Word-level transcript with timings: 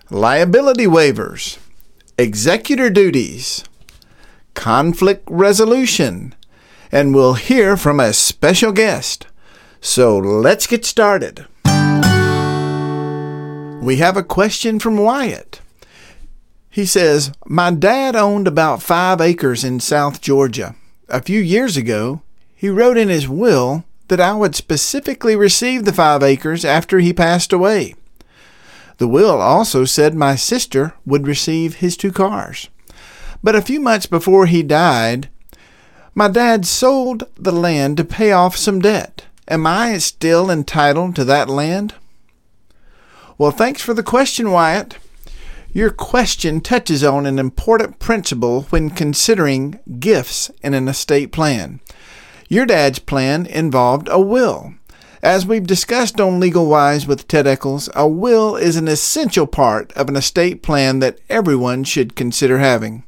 liability 0.09 0.85
waivers, 0.85 1.57
executor 2.17 2.89
duties, 2.89 3.63
conflict 4.53 5.27
resolution, 5.29 6.35
and 6.91 7.13
we'll 7.15 7.33
hear 7.33 7.75
from 7.75 7.99
a 7.99 8.13
special 8.13 8.71
guest. 8.71 9.25
So 9.81 10.17
let's 10.17 10.67
get 10.67 10.85
started. 10.85 11.47
We 13.81 13.97
have 13.97 14.17
a 14.17 14.23
question 14.23 14.79
from 14.79 14.97
Wyatt. 14.97 15.61
He 16.69 16.85
says, 16.85 17.31
My 17.45 17.71
dad 17.71 18.15
owned 18.15 18.47
about 18.47 18.81
five 18.81 19.21
acres 19.21 19.63
in 19.63 19.79
South 19.79 20.21
Georgia. 20.21 20.75
A 21.07 21.21
few 21.21 21.39
years 21.39 21.77
ago, 21.77 22.21
he 22.53 22.69
wrote 22.69 22.97
in 22.97 23.09
his 23.09 23.29
will 23.29 23.85
that 24.07 24.19
I 24.19 24.33
would 24.33 24.55
specifically 24.55 25.35
receive 25.35 25.85
the 25.85 25.93
five 25.93 26.21
acres 26.21 26.65
after 26.65 26.99
he 26.99 27.13
passed 27.13 27.53
away. 27.53 27.95
The 28.97 29.07
will 29.07 29.41
also 29.41 29.85
said 29.85 30.15
my 30.15 30.35
sister 30.35 30.93
would 31.05 31.27
receive 31.27 31.75
his 31.75 31.97
two 31.97 32.11
cars. 32.11 32.69
But 33.43 33.55
a 33.55 33.61
few 33.61 33.79
months 33.79 34.05
before 34.05 34.45
he 34.45 34.63
died, 34.63 35.29
my 36.13 36.29
dad 36.29 36.65
sold 36.65 37.23
the 37.35 37.51
land 37.51 37.97
to 37.97 38.05
pay 38.05 38.31
off 38.31 38.55
some 38.55 38.79
debt. 38.79 39.25
Am 39.47 39.67
I 39.67 39.97
still 39.97 40.49
entitled 40.49 41.15
to 41.15 41.25
that 41.25 41.49
land? 41.49 41.93
Well, 43.37 43.51
thanks 43.51 43.81
for 43.81 43.93
the 43.93 44.01
question, 44.01 44.49
Wyatt. 44.49 44.97
Your 45.73 45.91
question 45.91 46.61
touches 46.61 47.03
on 47.03 47.25
an 47.25 47.37
important 47.37 47.99
principle 47.99 48.61
when 48.69 48.89
considering 48.89 49.79
gifts 49.99 50.49
in 50.63 50.73
an 50.73 50.87
estate 50.87 51.33
plan. 51.33 51.81
Your 52.47 52.65
dad's 52.65 52.99
plan 52.99 53.45
involved 53.45 54.07
a 54.09 54.19
will. 54.21 54.73
As 55.25 55.43
we've 55.43 55.65
discussed 55.65 56.21
on 56.21 56.39
Legal 56.39 56.67
Wise 56.67 57.07
with 57.07 57.27
Ted 57.27 57.47
Eccles, 57.47 57.89
a 57.95 58.07
will 58.07 58.55
is 58.55 58.75
an 58.75 58.87
essential 58.87 59.47
part 59.47 59.91
of 59.93 60.07
an 60.07 60.15
estate 60.15 60.61
plan 60.61 60.99
that 60.99 61.17
everyone 61.31 61.83
should 61.83 62.15
consider 62.15 62.59
having. 62.59 63.03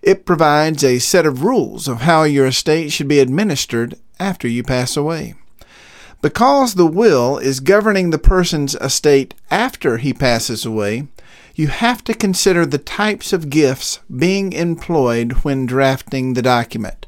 It 0.00 0.24
provides 0.24 0.82
a 0.82 0.98
set 0.98 1.26
of 1.26 1.42
rules 1.44 1.86
of 1.86 2.00
how 2.00 2.22
your 2.22 2.46
estate 2.46 2.92
should 2.92 3.08
be 3.08 3.20
administered 3.20 3.98
after 4.18 4.48
you 4.48 4.62
pass 4.62 4.96
away. 4.96 5.34
Because 6.22 6.76
the 6.76 6.86
will 6.86 7.36
is 7.36 7.60
governing 7.60 8.08
the 8.08 8.16
person's 8.16 8.74
estate 8.76 9.34
after 9.50 9.98
he 9.98 10.14
passes 10.14 10.64
away, 10.64 11.08
you 11.54 11.68
have 11.68 12.02
to 12.04 12.14
consider 12.14 12.64
the 12.64 12.78
types 12.78 13.34
of 13.34 13.50
gifts 13.50 14.00
being 14.08 14.54
employed 14.54 15.32
when 15.42 15.66
drafting 15.66 16.32
the 16.32 16.40
document. 16.40 16.99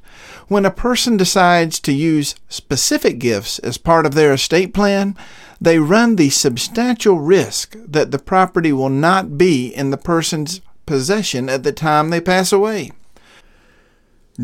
When 0.53 0.67
a 0.67 0.71
person 0.71 1.17
decides 1.17 1.81
to 1.81 1.95
use 1.95 2.35
specific 2.51 3.19
gifts 3.19 3.59
as 3.61 3.79
part 3.79 4.05
of 4.05 4.13
their 4.13 4.35
estate 4.35 4.75
plan, 4.75 5.17
they 5.59 5.79
run 5.79 6.17
the 6.17 6.29
substantial 6.29 7.19
risk 7.19 7.75
that 7.79 8.11
the 8.11 8.19
property 8.19 8.71
will 8.71 8.91
not 8.91 9.39
be 9.39 9.69
in 9.69 9.89
the 9.89 9.97
person's 9.97 10.61
possession 10.85 11.49
at 11.49 11.63
the 11.63 11.73
time 11.73 12.11
they 12.11 12.21
pass 12.21 12.53
away. 12.53 12.93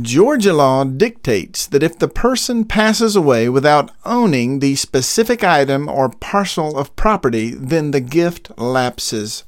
Georgia 0.01 0.55
law 0.55 0.83
dictates 0.85 1.67
that 1.67 1.83
if 1.83 1.99
the 1.99 2.09
person 2.09 2.65
passes 2.65 3.15
away 3.15 3.51
without 3.51 3.91
owning 4.07 4.61
the 4.61 4.77
specific 4.77 5.45
item 5.45 5.91
or 5.91 6.09
parcel 6.09 6.79
of 6.79 6.97
property, 6.97 7.51
then 7.51 7.91
the 7.91 8.01
gift 8.01 8.51
lapses. 8.57 9.45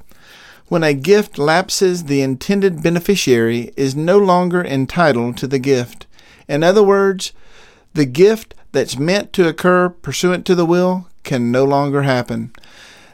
When 0.69 0.85
a 0.85 0.93
gift 0.93 1.39
lapses, 1.39 2.05
the 2.05 2.21
intended 2.21 2.83
beneficiary 2.83 3.73
is 3.79 3.97
no 3.97 4.19
longer 4.19 4.63
entitled 4.63 5.39
to 5.39 5.47
the 5.47 5.59
gift. 5.59 6.07
In 6.51 6.65
other 6.65 6.83
words, 6.83 7.33
the 7.95 8.05
gift 8.05 8.57
that's 8.73 8.99
meant 8.99 9.33
to 9.35 9.47
occur 9.47 9.89
pursuant 9.89 10.45
to 10.47 10.57
the 10.57 10.67
will 10.67 11.07
can 11.23 11.53
no 11.53 11.65
longer 11.65 12.03
happen. 12.03 12.53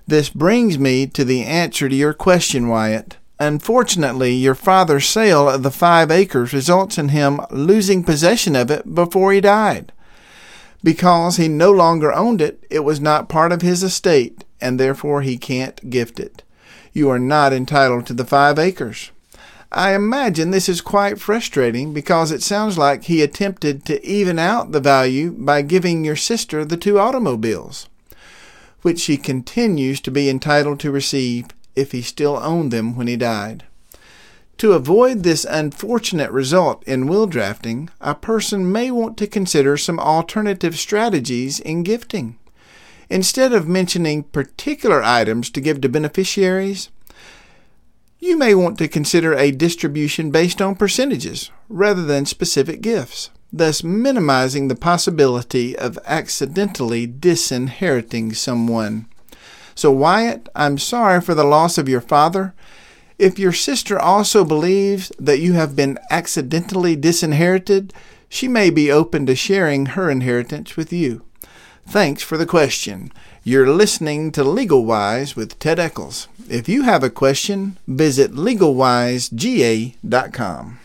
This 0.07 0.31
brings 0.31 0.79
me 0.79 1.07
to 1.09 1.23
the 1.23 1.45
answer 1.45 1.87
to 1.87 1.95
your 1.95 2.15
question, 2.15 2.67
Wyatt. 2.69 3.19
Unfortunately, 3.39 4.33
your 4.33 4.55
father's 4.55 5.07
sale 5.07 5.51
of 5.51 5.63
the 5.63 5.71
five 5.71 6.11
acres 6.11 6.55
results 6.55 6.97
in 6.97 7.11
him 7.11 7.43
losing 7.51 8.03
possession 8.03 8.57
of 8.57 8.71
it 8.71 8.95
before 8.95 9.35
he 9.35 9.43
died. 9.43 9.93
Because 10.83 11.37
he 11.37 11.47
no 11.47 11.71
longer 11.71 12.15
owned 12.15 12.41
it, 12.41 12.65
it 12.71 12.85
was 12.85 13.03
not 13.03 13.29
part 13.29 13.53
of 13.53 13.61
his 13.61 13.83
estate, 13.83 14.45
and 14.63 14.81
therefore 14.81 15.21
he 15.21 15.37
can't 15.37 15.91
gift 15.91 16.19
it. 16.19 16.43
You 16.95 17.11
are 17.11 17.19
not 17.19 17.53
entitled 17.53 18.07
to 18.07 18.15
the 18.15 18.25
five 18.25 18.59
acres. 18.59 19.11
I 19.73 19.95
imagine 19.95 20.51
this 20.51 20.69
is 20.69 20.81
quite 20.81 21.19
frustrating 21.19 21.93
because 21.93 22.31
it 22.31 22.43
sounds 22.43 22.79
like 22.79 23.05
he 23.05 23.23
attempted 23.23 23.85
to 23.87 24.05
even 24.07 24.39
out 24.39 24.73
the 24.73 24.81
value 24.81 25.33
by 25.33 25.63
giving 25.63 26.05
your 26.05 26.17
sister 26.17 26.65
the 26.65 26.77
two 26.77 26.99
automobiles, 26.99 27.89
which 28.83 29.01
she 29.01 29.17
continues 29.17 30.01
to 30.03 30.11
be 30.11 30.29
entitled 30.31 30.79
to 30.81 30.93
receive 30.93 31.47
if 31.75 31.93
he 31.93 32.01
still 32.01 32.37
owned 32.37 32.71
them 32.73 32.97
when 32.97 33.09
he 33.09 33.17
died. 33.17 33.65
To 34.59 34.73
avoid 34.73 35.23
this 35.23 35.45
unfortunate 35.45 36.31
result 36.31 36.83
in 36.85 37.07
will 37.07 37.27
drafting, 37.27 37.91
a 38.01 38.15
person 38.15 38.73
may 38.73 38.91
want 38.91 39.19
to 39.19 39.27
consider 39.27 39.77
some 39.77 39.99
alternative 39.99 40.79
strategies 40.79 41.61
in 41.61 41.83
gifting. 41.83 42.39
Instead 43.11 43.53
of 43.53 43.69
mentioning 43.69 44.23
particular 44.23 45.03
items 45.03 45.51
to 45.51 45.61
give 45.61 45.83
to 45.83 45.89
beneficiaries, 45.91 46.89
you 48.19 48.39
may 48.39 48.55
want 48.55 48.79
to 48.79 48.89
consider 48.89 49.35
a 49.35 49.51
distribution 49.51 50.31
based 50.31 50.63
on 50.63 50.75
percentages 50.75 51.51
rather 51.69 52.03
than 52.03 52.25
specific 52.25 52.81
gifts, 52.81 53.31
thus 53.53 53.85
minimizing 53.85 54.69
the 54.69 54.75
possibility 54.75 55.77
of 55.77 55.99
accidentally 56.07 57.07
disinheriting 57.07 58.33
someone. 58.33 59.07
So, 59.75 59.91
Wyatt, 59.91 60.49
I'm 60.55 60.79
sorry 60.79 61.21
for 61.21 61.35
the 61.35 61.45
loss 61.45 61.77
of 61.77 61.89
your 61.89 62.01
father. 62.01 62.55
If 63.19 63.39
your 63.39 63.53
sister 63.53 63.99
also 63.99 64.45
believes 64.45 65.13
that 65.19 65.39
you 65.39 65.53
have 65.53 65.77
been 65.77 65.99
accidentally 66.11 66.97
disinherited, 66.97 67.93
she 68.29 68.49
may 68.49 68.71
be 68.71 68.91
open 68.91 69.27
to 69.27 69.37
sharing 69.37 69.87
her 69.87 70.11
inheritance 70.11 70.77
with 70.77 70.93
you. 70.93 71.26
Thanks 71.89 72.23
for 72.23 72.37
the 72.37 72.47
question. 72.47 73.13
You're 73.45 73.71
listening 73.71 74.33
to 74.33 74.43
Legal 74.43 74.85
Wise 74.85 75.37
with 75.37 75.57
Ted 75.59 75.79
Eccles. 75.79 76.27
If 76.51 76.69
you 76.69 76.83
have 76.83 77.05
a 77.05 77.11
question, 77.11 77.79
visit 77.87 78.33
legalwisega.com. 78.33 80.79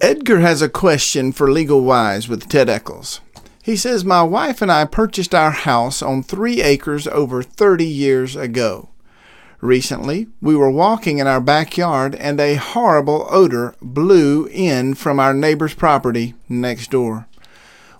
Edgar 0.00 0.40
has 0.40 0.60
a 0.60 0.68
question 0.68 1.30
for 1.32 1.50
Legal 1.50 1.80
Wise 1.80 2.28
with 2.28 2.48
Ted 2.48 2.68
Eccles. 2.68 3.20
He 3.62 3.76
says, 3.76 4.04
My 4.04 4.22
wife 4.22 4.60
and 4.60 4.70
I 4.70 4.84
purchased 4.84 5.34
our 5.34 5.52
house 5.52 6.02
on 6.02 6.22
three 6.22 6.60
acres 6.60 7.06
over 7.06 7.42
30 7.42 7.86
years 7.86 8.36
ago. 8.36 8.90
Recently, 9.62 10.26
we 10.42 10.54
were 10.54 10.70
walking 10.70 11.16
in 11.18 11.26
our 11.26 11.40
backyard 11.40 12.14
and 12.16 12.38
a 12.38 12.56
horrible 12.56 13.26
odor 13.30 13.74
blew 13.80 14.46
in 14.48 14.94
from 14.94 15.18
our 15.18 15.32
neighbor's 15.32 15.72
property 15.72 16.34
next 16.50 16.90
door. 16.90 17.26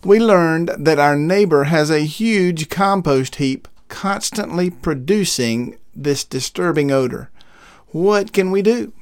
We 0.04 0.18
learned 0.20 0.70
that 0.78 0.98
our 0.98 1.16
neighbor 1.16 1.64
has 1.64 1.90
a 1.90 2.00
huge 2.00 2.68
compost 2.68 3.36
heap 3.36 3.68
constantly 3.88 4.68
producing 4.68 5.78
this 5.94 6.24
disturbing 6.24 6.90
odor. 6.90 7.30
What 7.88 8.34
can 8.34 8.50
we 8.50 8.60
do? 8.60 8.92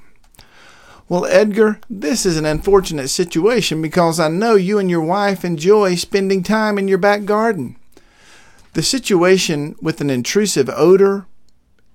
Well, 1.08 1.26
Edgar, 1.26 1.80
this 1.90 2.24
is 2.24 2.36
an 2.36 2.46
unfortunate 2.46 3.08
situation 3.08 3.82
because 3.82 4.20
I 4.20 4.28
know 4.28 4.54
you 4.54 4.78
and 4.78 4.88
your 4.88 5.02
wife 5.02 5.44
enjoy 5.44 5.96
spending 5.96 6.44
time 6.44 6.78
in 6.78 6.86
your 6.86 6.98
back 6.98 7.24
garden. 7.24 7.76
The 8.74 8.82
situation 8.82 9.74
with 9.82 10.00
an 10.00 10.08
intrusive 10.08 10.70
odor 10.70 11.26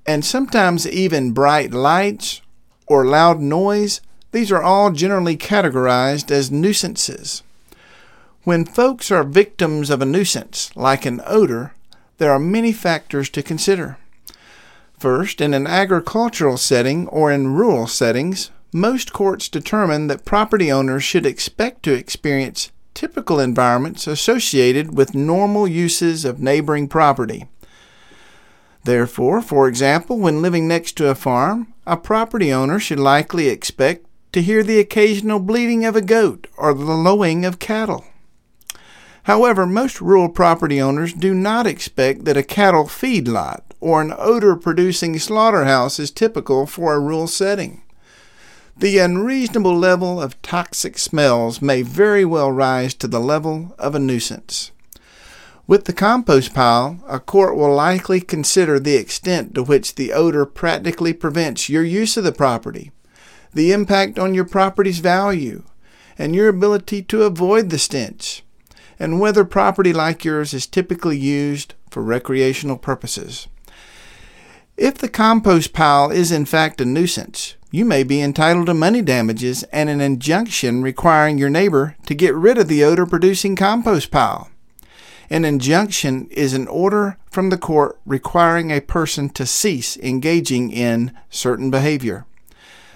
and 0.06 0.26
sometimes 0.26 0.86
even 0.86 1.32
bright 1.32 1.72
lights 1.72 2.42
or 2.88 3.06
loud 3.06 3.40
noise, 3.40 4.02
these 4.34 4.52
are 4.52 4.62
all 4.62 4.92
generally 4.92 5.38
categorized 5.38 6.30
as 6.30 6.52
nuisances. 6.52 7.42
When 8.48 8.64
folks 8.64 9.12
are 9.12 9.26
victims 9.26 9.90
of 9.90 10.02
a 10.02 10.06
nuisance, 10.06 10.74
like 10.74 11.06
an 11.06 11.20
odor, 11.26 11.74
there 12.18 12.32
are 12.32 12.40
many 12.40 12.72
factors 12.72 13.30
to 13.32 13.44
consider. 13.44 13.98
First, 14.98 15.42
in 15.42 15.54
an 15.54 15.68
agricultural 15.68 16.56
setting 16.56 17.10
or 17.10 17.30
in 17.30 17.56
rural 17.56 17.88
settings, 17.88 18.52
most 18.72 19.12
courts 19.12 19.50
determine 19.50 20.08
that 20.08 20.24
property 20.24 20.72
owners 20.72 21.04
should 21.04 21.26
expect 21.26 21.84
to 21.84 21.94
experience 21.94 22.72
typical 22.94 23.38
environments 23.42 24.08
associated 24.08 24.96
with 24.96 25.14
normal 25.14 25.68
uses 25.68 26.24
of 26.24 26.40
neighboring 26.40 26.88
property. 26.88 27.50
Therefore, 28.86 29.42
for 29.42 29.68
example, 29.68 30.20
when 30.20 30.42
living 30.42 30.70
next 30.70 30.96
to 31.00 31.10
a 31.10 31.16
farm, 31.16 31.74
a 31.86 31.98
property 31.98 32.54
owner 32.54 32.80
should 32.80 32.98
likely 32.98 33.50
expect 33.50 34.06
to 34.32 34.42
hear 34.42 34.64
the 34.64 34.80
occasional 34.80 35.40
bleating 35.42 35.84
of 35.84 35.98
a 35.98 36.02
goat 36.02 36.48
or 36.56 36.74
the 36.74 36.86
lowing 36.86 37.44
of 37.44 37.60
cattle. 37.60 38.06
However, 39.28 39.66
most 39.66 40.00
rural 40.00 40.30
property 40.30 40.80
owners 40.80 41.12
do 41.12 41.34
not 41.34 41.68
expect 41.68 42.24
that 42.24 42.38
a 42.38 42.44
cattle 42.44 42.86
feedlot 42.86 43.60
or 43.82 44.00
an 44.00 44.14
odor 44.18 44.56
producing 44.56 45.20
slaughterhouse 45.20 46.00
is 46.00 46.12
typical 46.12 46.66
for 46.66 46.94
a 46.94 47.00
rural 47.02 47.28
setting. 47.28 47.82
The 48.78 49.00
unreasonable 49.00 49.78
level 49.78 50.22
of 50.22 50.42
toxic 50.42 50.98
smells 50.98 51.62
may 51.62 51.82
very 51.82 52.24
well 52.24 52.54
rise 52.54 52.94
to 52.94 53.08
the 53.10 53.20
level 53.20 53.76
of 53.78 53.96
a 53.96 54.00
nuisance. 54.00 54.72
With 55.68 55.84
the 55.84 55.94
compost 55.94 56.54
pile, 56.54 57.04
a 57.06 57.20
court 57.20 57.58
will 57.58 57.76
likely 57.76 58.22
consider 58.22 58.80
the 58.80 58.96
extent 58.96 59.54
to 59.56 59.64
which 59.64 59.96
the 59.96 60.14
odor 60.14 60.46
practically 60.46 61.12
prevents 61.12 61.68
your 61.68 61.84
use 61.84 62.16
of 62.16 62.24
the 62.24 62.32
property, 62.32 62.94
the 63.54 63.74
impact 63.74 64.18
on 64.18 64.34
your 64.34 64.46
property's 64.46 65.00
value, 65.00 65.64
and 66.18 66.34
your 66.34 66.48
ability 66.48 67.02
to 67.02 67.24
avoid 67.24 67.72
the 67.72 67.78
stench, 67.78 68.44
and 69.00 69.20
whether 69.20 69.46
property 69.46 69.94
like 69.94 70.26
yours 70.26 70.54
is 70.54 70.66
typically 70.66 71.18
used 71.18 71.74
for 71.90 72.02
recreational 72.02 72.78
purposes. 72.78 73.48
If 74.76 74.98
the 74.98 75.10
compost 75.10 75.74
pile 75.74 76.12
is 76.12 76.32
in 76.32 76.46
fact 76.46 76.82
a 76.82 76.86
nuisance, 76.86 77.56
you 77.72 77.84
may 77.84 78.04
be 78.04 78.22
entitled 78.22 78.68
to 78.68 78.74
money 78.74 79.02
damages 79.02 79.64
and 79.72 79.90
an 79.90 80.02
injunction 80.02 80.82
requiring 80.82 81.38
your 81.38 81.50
neighbor 81.50 81.96
to 82.06 82.16
get 82.16 82.36
rid 82.36 82.58
of 82.58 82.68
the 82.68 82.84
odor 82.84 83.06
producing 83.06 83.56
compost 83.56 84.12
pile. 84.12 84.50
An 85.30 85.44
injunction 85.44 86.28
is 86.30 86.54
an 86.54 86.68
order 86.68 87.18
from 87.30 87.50
the 87.50 87.58
court 87.58 88.00
requiring 88.06 88.72
a 88.72 88.80
person 88.80 89.30
to 89.30 89.46
cease 89.46 89.98
engaging 89.98 90.72
in 90.72 91.12
certain 91.30 91.70
behavior. 91.70 92.26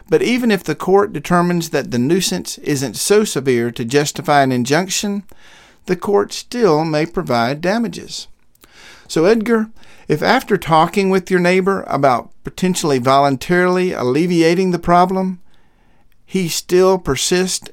But 0.07 0.21
even 0.21 0.51
if 0.51 0.63
the 0.63 0.75
court 0.75 1.13
determines 1.13 1.69
that 1.69 1.91
the 1.91 1.99
nuisance 1.99 2.57
isn't 2.59 2.95
so 2.95 3.23
severe 3.23 3.71
to 3.71 3.83
justify 3.83 4.43
an 4.43 4.51
injunction, 4.51 5.23
the 5.85 5.95
court 5.95 6.33
still 6.33 6.85
may 6.85 7.05
provide 7.05 7.61
damages. 7.61 8.27
So, 9.07 9.25
Edgar, 9.25 9.69
if 10.07 10.21
after 10.21 10.57
talking 10.57 11.09
with 11.09 11.29
your 11.29 11.39
neighbor 11.39 11.83
about 11.87 12.31
potentially 12.43 12.97
voluntarily 12.97 13.91
alleviating 13.91 14.71
the 14.71 14.79
problem, 14.79 15.41
he 16.25 16.47
still 16.47 16.97
persists, 16.97 17.69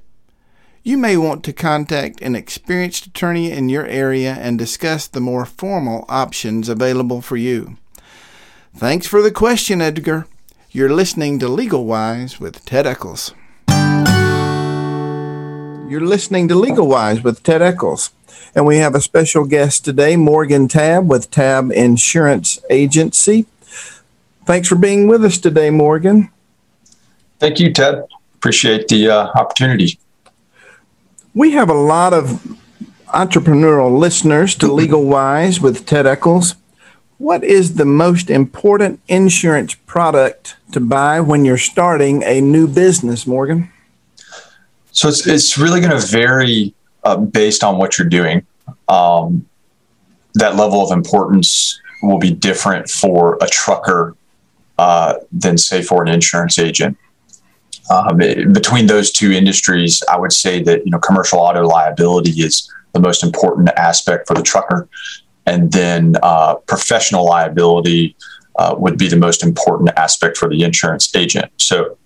you 0.83 0.97
may 0.97 1.17
want 1.17 1.45
to 1.45 1.53
contact 1.53 2.21
an 2.21 2.35
experienced 2.35 3.07
attorney 3.07 3.53
in 3.53 3.69
your 3.69 3.87
area 3.87 4.35
and 4.35 4.59
discuss 4.59 5.07
the 5.07 5.21
more 5.21 5.45
formal 5.45 6.05
options 6.09 6.69
available 6.69 7.21
for 7.21 7.37
you. 7.37 7.77
Thanks 8.75 9.07
for 9.07 9.23
the 9.23 9.31
question, 9.31 9.81
Edgar. 9.81 10.27
You're 10.71 10.93
listening 10.93 11.39
to 11.41 11.49
Legal 11.49 11.85
Wise 11.85 12.39
with 12.39 12.65
Ted 12.65 12.87
Eccles. 12.87 13.33
You're 15.89 16.03
listening 16.03 16.49
to 16.49 16.55
Legal 16.55 16.87
Wise 16.87 17.23
with 17.23 17.43
Ted 17.43 17.63
Eccles. 17.63 18.11
And 18.55 18.67
we 18.67 18.77
have 18.77 18.95
a 18.95 19.01
special 19.01 19.47
guest 19.47 19.87
today, 19.87 20.17
Morgan 20.17 20.69
Tabb 20.69 21.09
with 21.09 21.31
Tabb 21.31 21.73
Insurance 21.73 22.59
Agency. 22.69 23.47
Thanks 24.45 24.69
for 24.69 24.75
being 24.75 25.09
with 25.09 25.25
us 25.25 25.39
today, 25.39 25.71
Morgan. 25.71 26.29
Thank 27.39 27.59
you, 27.59 27.73
Ted. 27.73 28.05
Appreciate 28.35 28.89
the 28.89 29.09
uh, 29.09 29.29
opportunity. 29.35 29.99
We 31.33 31.53
have 31.53 31.71
a 31.71 31.75
lot 31.75 32.13
of 32.13 32.59
entrepreneurial 33.07 33.99
listeners 33.99 34.55
to 34.57 34.71
Legal 34.71 35.07
Wise 35.07 35.59
with 35.59 35.87
Ted 35.87 36.07
Eccles. 36.07 36.55
What 37.17 37.43
is 37.43 37.77
the 37.77 37.87
most 37.87 38.29
important 38.29 39.01
insurance 39.09 39.75
product 39.75 40.57
to 40.73 40.81
buy 40.81 41.23
when 41.23 41.47
you're 41.47 41.57
starting 41.57 42.23
a 42.25 42.43
new 42.43 42.69
business, 42.69 43.27
Morgan? 43.27 43.73
So 44.99 45.07
it's, 45.07 45.29
it's 45.29 45.57
really 45.57 45.81
going 45.81 45.93
to 45.93 46.05
vary 46.05 46.75
uh, 47.05 47.19
based 47.19 47.63
on 47.63 47.79
what 47.79 47.97
you're 47.97 48.09
doing. 48.09 48.45
Um, 48.89 49.47
that 50.35 50.57
level 50.57 50.83
of 50.83 50.91
importance 50.91 51.81
will 52.03 52.19
be 52.19 52.33
different 52.33 52.91
for 52.91 53.39
a 53.41 53.47
trucker 53.47 54.17
uh, 54.77 55.15
than, 55.31 55.57
say, 55.57 55.83
for 55.83 56.03
an 56.03 56.09
insurance 56.09 56.59
agent. 56.59 56.99
Um, 57.89 58.21
it, 58.21 58.53
between 58.53 58.89
those 58.89 59.13
two 59.13 59.31
industries, 59.31 60.03
I 60.11 60.19
would 60.19 60.33
say 60.33 60.65
that 60.65 60.85
you 60.85 60.91
know 60.91 60.99
commercial 60.99 61.39
auto 61.39 61.63
liability 61.63 62.31
is 62.31 62.69
the 62.93 63.01
most 63.01 63.23
important 63.23 63.69
aspect 63.77 64.27
for 64.27 64.35
the 64.35 64.43
trucker, 64.43 64.89
and 65.47 65.71
then 65.71 66.17
uh, 66.25 66.57
professional 66.67 67.25
liability 67.25 68.17
uh, 68.59 68.75
would 68.77 68.99
be 68.99 69.07
the 69.07 69.17
most 69.17 69.45
important 69.45 69.91
aspect 69.97 70.37
for 70.37 70.49
the 70.49 70.65
insurance 70.65 71.15
agent. 71.15 71.53
So, 71.57 71.97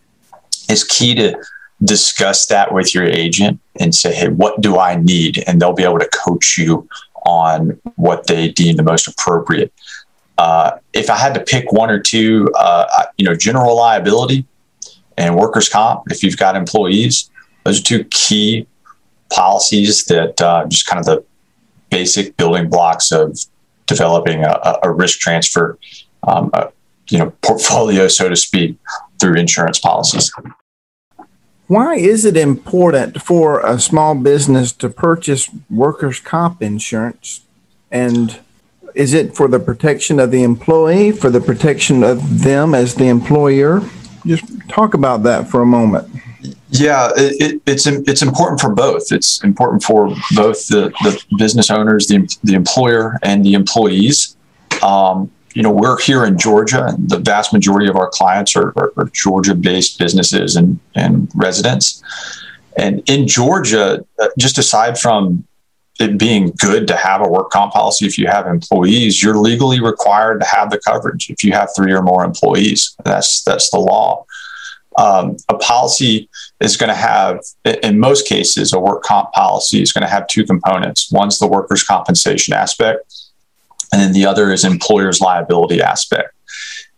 it's 0.69 0.85
key 0.85 1.15
to 1.15 1.35
discuss 1.85 2.47
that 2.47 2.73
with 2.73 2.95
your 2.95 3.05
agent 3.05 3.61
and 3.81 3.95
say, 3.95 4.15
hey, 4.15 4.29
what 4.29 4.61
do 4.61 4.79
I 4.79 4.97
need? 4.97 5.43
And 5.47 5.61
they'll 5.61 5.73
be 5.73 5.85
able 5.85 5.99
to 5.99 6.09
coach 6.09 6.57
you 6.59 6.89
on 7.25 7.81
what 7.97 8.27
they 8.27 8.49
deem 8.49 8.77
the 8.77 8.83
most 8.83 9.09
appropriate. 9.09 9.73
Uh, 10.39 10.73
if 10.93 11.09
I 11.11 11.17
had 11.17 11.35
to 11.35 11.41
pick 11.41 11.73
one 11.73 11.91
or 11.91 12.01
two, 12.01 12.51
uh, 12.57 13.05
you 13.17 13.25
know, 13.25 13.35
general 13.35 13.77
liability 13.77 14.45
and 15.17 15.37
workers' 15.37 15.69
comp, 15.69 16.11
if 16.11 16.23
you've 16.23 16.37
got 16.37 16.57
employees, 16.57 17.31
those 17.65 17.81
are 17.81 17.83
two 17.83 18.05
key 18.05 18.67
policies 19.33 20.05
that 20.05 20.41
uh, 20.41 20.67
just 20.67 20.87
kind 20.87 21.01
of 21.01 21.07
the 21.07 21.25
basic 21.91 22.37
building 22.37 22.69
blocks 22.69 23.13
of 23.13 23.39
developing 23.87 24.45
a, 24.45 24.79
a 24.83 24.91
risk 24.91 25.19
transfer, 25.21 25.79
um, 26.27 26.51
a, 26.55 26.73
you 27.09 27.19
know, 27.19 27.31
portfolio, 27.43 28.09
so 28.09 28.29
to 28.29 28.37
speak, 28.37 28.77
through 29.21 29.35
insurance 29.35 29.79
policies. 29.79 30.33
Why 31.73 31.95
is 31.95 32.27
it 32.27 32.37
important 32.37 33.23
for 33.23 33.61
a 33.61 33.81
small 33.81 34.15
business 34.15 34.73
to 34.73 34.91
purchase 34.91 35.49
workers' 35.71 36.21
comp 36.21 36.61
insurance? 36.61 37.47
And 37.91 38.41
is 38.95 39.15
it 39.15 39.35
for 39.35 39.49
the 39.49 39.59
protection 39.59 40.21
of 40.21 40.31
the 40.31 40.43
employee, 40.43 41.13
for 41.13 41.31
the 41.31 41.41
protection 41.41 42.05
of 42.05 42.43
them 42.43 42.75
as 42.75 42.97
the 42.97 43.09
employer? 43.09 43.81
Just 44.27 44.45
talk 44.69 44.93
about 44.93 45.23
that 45.23 45.49
for 45.49 45.63
a 45.63 45.67
moment. 45.67 46.15
Yeah, 46.69 47.09
it, 47.17 47.63
it's 47.65 47.87
it's 47.87 48.21
important 48.21 48.61
for 48.61 48.69
both. 48.75 49.11
It's 49.11 49.43
important 49.43 49.83
for 49.83 50.09
both 50.35 50.69
the, 50.69 50.93
the 51.03 51.25
business 51.39 51.71
owners, 51.71 52.07
the 52.07 52.19
the 52.45 52.53
employer, 52.53 53.19
and 53.23 53.47
the 53.47 53.55
employees. 53.55 54.37
Um, 54.83 55.31
you 55.55 55.63
know, 55.63 55.71
we're 55.71 55.99
here 56.01 56.25
in 56.25 56.39
Georgia, 56.39 56.87
and 56.87 57.09
the 57.09 57.19
vast 57.19 57.53
majority 57.53 57.89
of 57.89 57.97
our 57.97 58.09
clients 58.09 58.57
are, 58.57 58.73
are, 58.77 58.93
are 58.97 59.11
Georgia-based 59.13 59.99
businesses 59.99 60.57
and, 60.57 60.79
and 60.95 61.31
residents. 61.35 62.03
And 62.77 63.03
in 63.09 63.29
Georgia, 63.29 64.05
uh, 64.19 64.29
just 64.39 64.59
aside 64.59 64.99
from 64.99 65.45
it 66.01 66.19
being 66.19 66.53
good 66.59 66.87
to 66.89 66.97
have 66.97 67.21
a 67.21 67.29
work 67.29 67.51
comp 67.51 67.73
policy, 67.75 68.07
if 68.07 68.17
you 68.17 68.27
have 68.27 68.47
employees, 68.47 69.23
you're 69.23 69.37
legally 69.37 69.81
required 69.81 70.41
to 70.41 70.47
have 70.47 70.71
the 70.71 70.79
coverage 70.79 71.29
if 71.29 71.45
you 71.45 71.53
have 71.53 71.69
three 71.77 71.93
or 71.93 72.03
more 72.03 72.25
employees. 72.25 72.97
That's 73.05 73.43
that's 73.45 73.71
the 73.71 73.79
law. 73.79 74.25
Um, 74.99 75.37
a 75.49 75.57
policy 75.57 76.29
is 76.61 76.77
going 76.77 76.89
to 76.89 76.95
have, 76.95 77.41
in 77.65 77.99
most 77.99 78.27
cases, 78.27 78.73
a 78.73 78.81
work 78.81 79.03
comp 79.03 79.33
policy 79.33 79.81
is 79.81 79.93
going 79.93 80.03
to 80.03 80.09
have 80.09 80.27
two 80.27 80.45
components. 80.45 81.11
One's 81.11 81.39
the 81.39 81.47
workers' 81.47 81.83
compensation 81.83 82.53
aspect, 82.55 83.22
and 83.93 84.01
then 84.01 84.13
the 84.13 84.27
other 84.27 84.51
is 84.51 84.65
employer's 84.65 85.21
liability 85.21 85.83
aspect. 85.83 86.35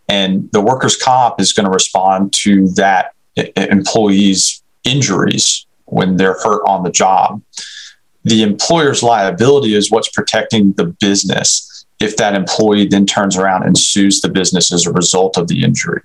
And 0.09 0.51
the 0.53 0.61
workers' 0.61 0.97
comp 0.97 1.41
is 1.41 1.53
going 1.53 1.65
to 1.65 1.71
respond 1.71 2.33
to 2.43 2.69
that 2.75 3.15
employee's 3.57 4.63
injuries 4.85 5.67
when 5.87 6.17
they're 6.17 6.35
hurt 6.35 6.63
on 6.67 6.85
the 6.85 6.91
job. 6.91 7.43
The 8.23 8.43
employer's 8.43 9.03
liability 9.03 9.75
is 9.75 9.91
what's 9.91 10.09
protecting 10.09 10.73
the 10.73 10.87
business 10.87 11.85
if 12.01 12.17
that 12.17 12.35
employee 12.35 12.87
then 12.87 13.07
turns 13.07 13.37
around 13.37 13.65
and 13.65 13.77
sues 13.77 14.21
the 14.21 14.29
business 14.29 14.73
as 14.73 14.87
a 14.87 14.93
result 14.93 15.37
of 15.37 15.49
the 15.49 15.63
injury. 15.63 16.01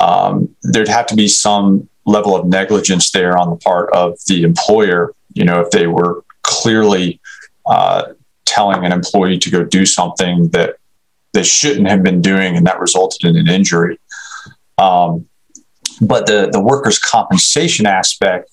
Um, 0.00 0.54
there'd 0.62 0.88
have 0.88 1.06
to 1.06 1.16
be 1.16 1.28
some 1.28 1.88
level 2.04 2.36
of 2.36 2.46
negligence 2.46 3.10
there 3.10 3.36
on 3.36 3.50
the 3.50 3.56
part 3.56 3.92
of 3.92 4.18
the 4.26 4.42
employer. 4.42 5.14
You 5.34 5.44
know, 5.44 5.60
if 5.60 5.70
they 5.70 5.86
were 5.86 6.24
clearly 6.42 7.20
uh, 7.66 8.12
telling 8.46 8.84
an 8.84 8.92
employee 8.92 9.38
to 9.38 9.50
go 9.50 9.62
do 9.62 9.84
something 9.84 10.48
that 10.48 10.76
they 11.32 11.42
shouldn't 11.42 11.88
have 11.88 12.02
been 12.02 12.22
doing, 12.22 12.56
and 12.56 12.66
that 12.66 12.80
resulted 12.80 13.28
in 13.28 13.36
an 13.36 13.48
injury. 13.48 13.98
Um, 14.78 15.28
but 16.00 16.26
the 16.26 16.48
the 16.50 16.60
workers' 16.60 16.98
compensation 16.98 17.86
aspect 17.86 18.50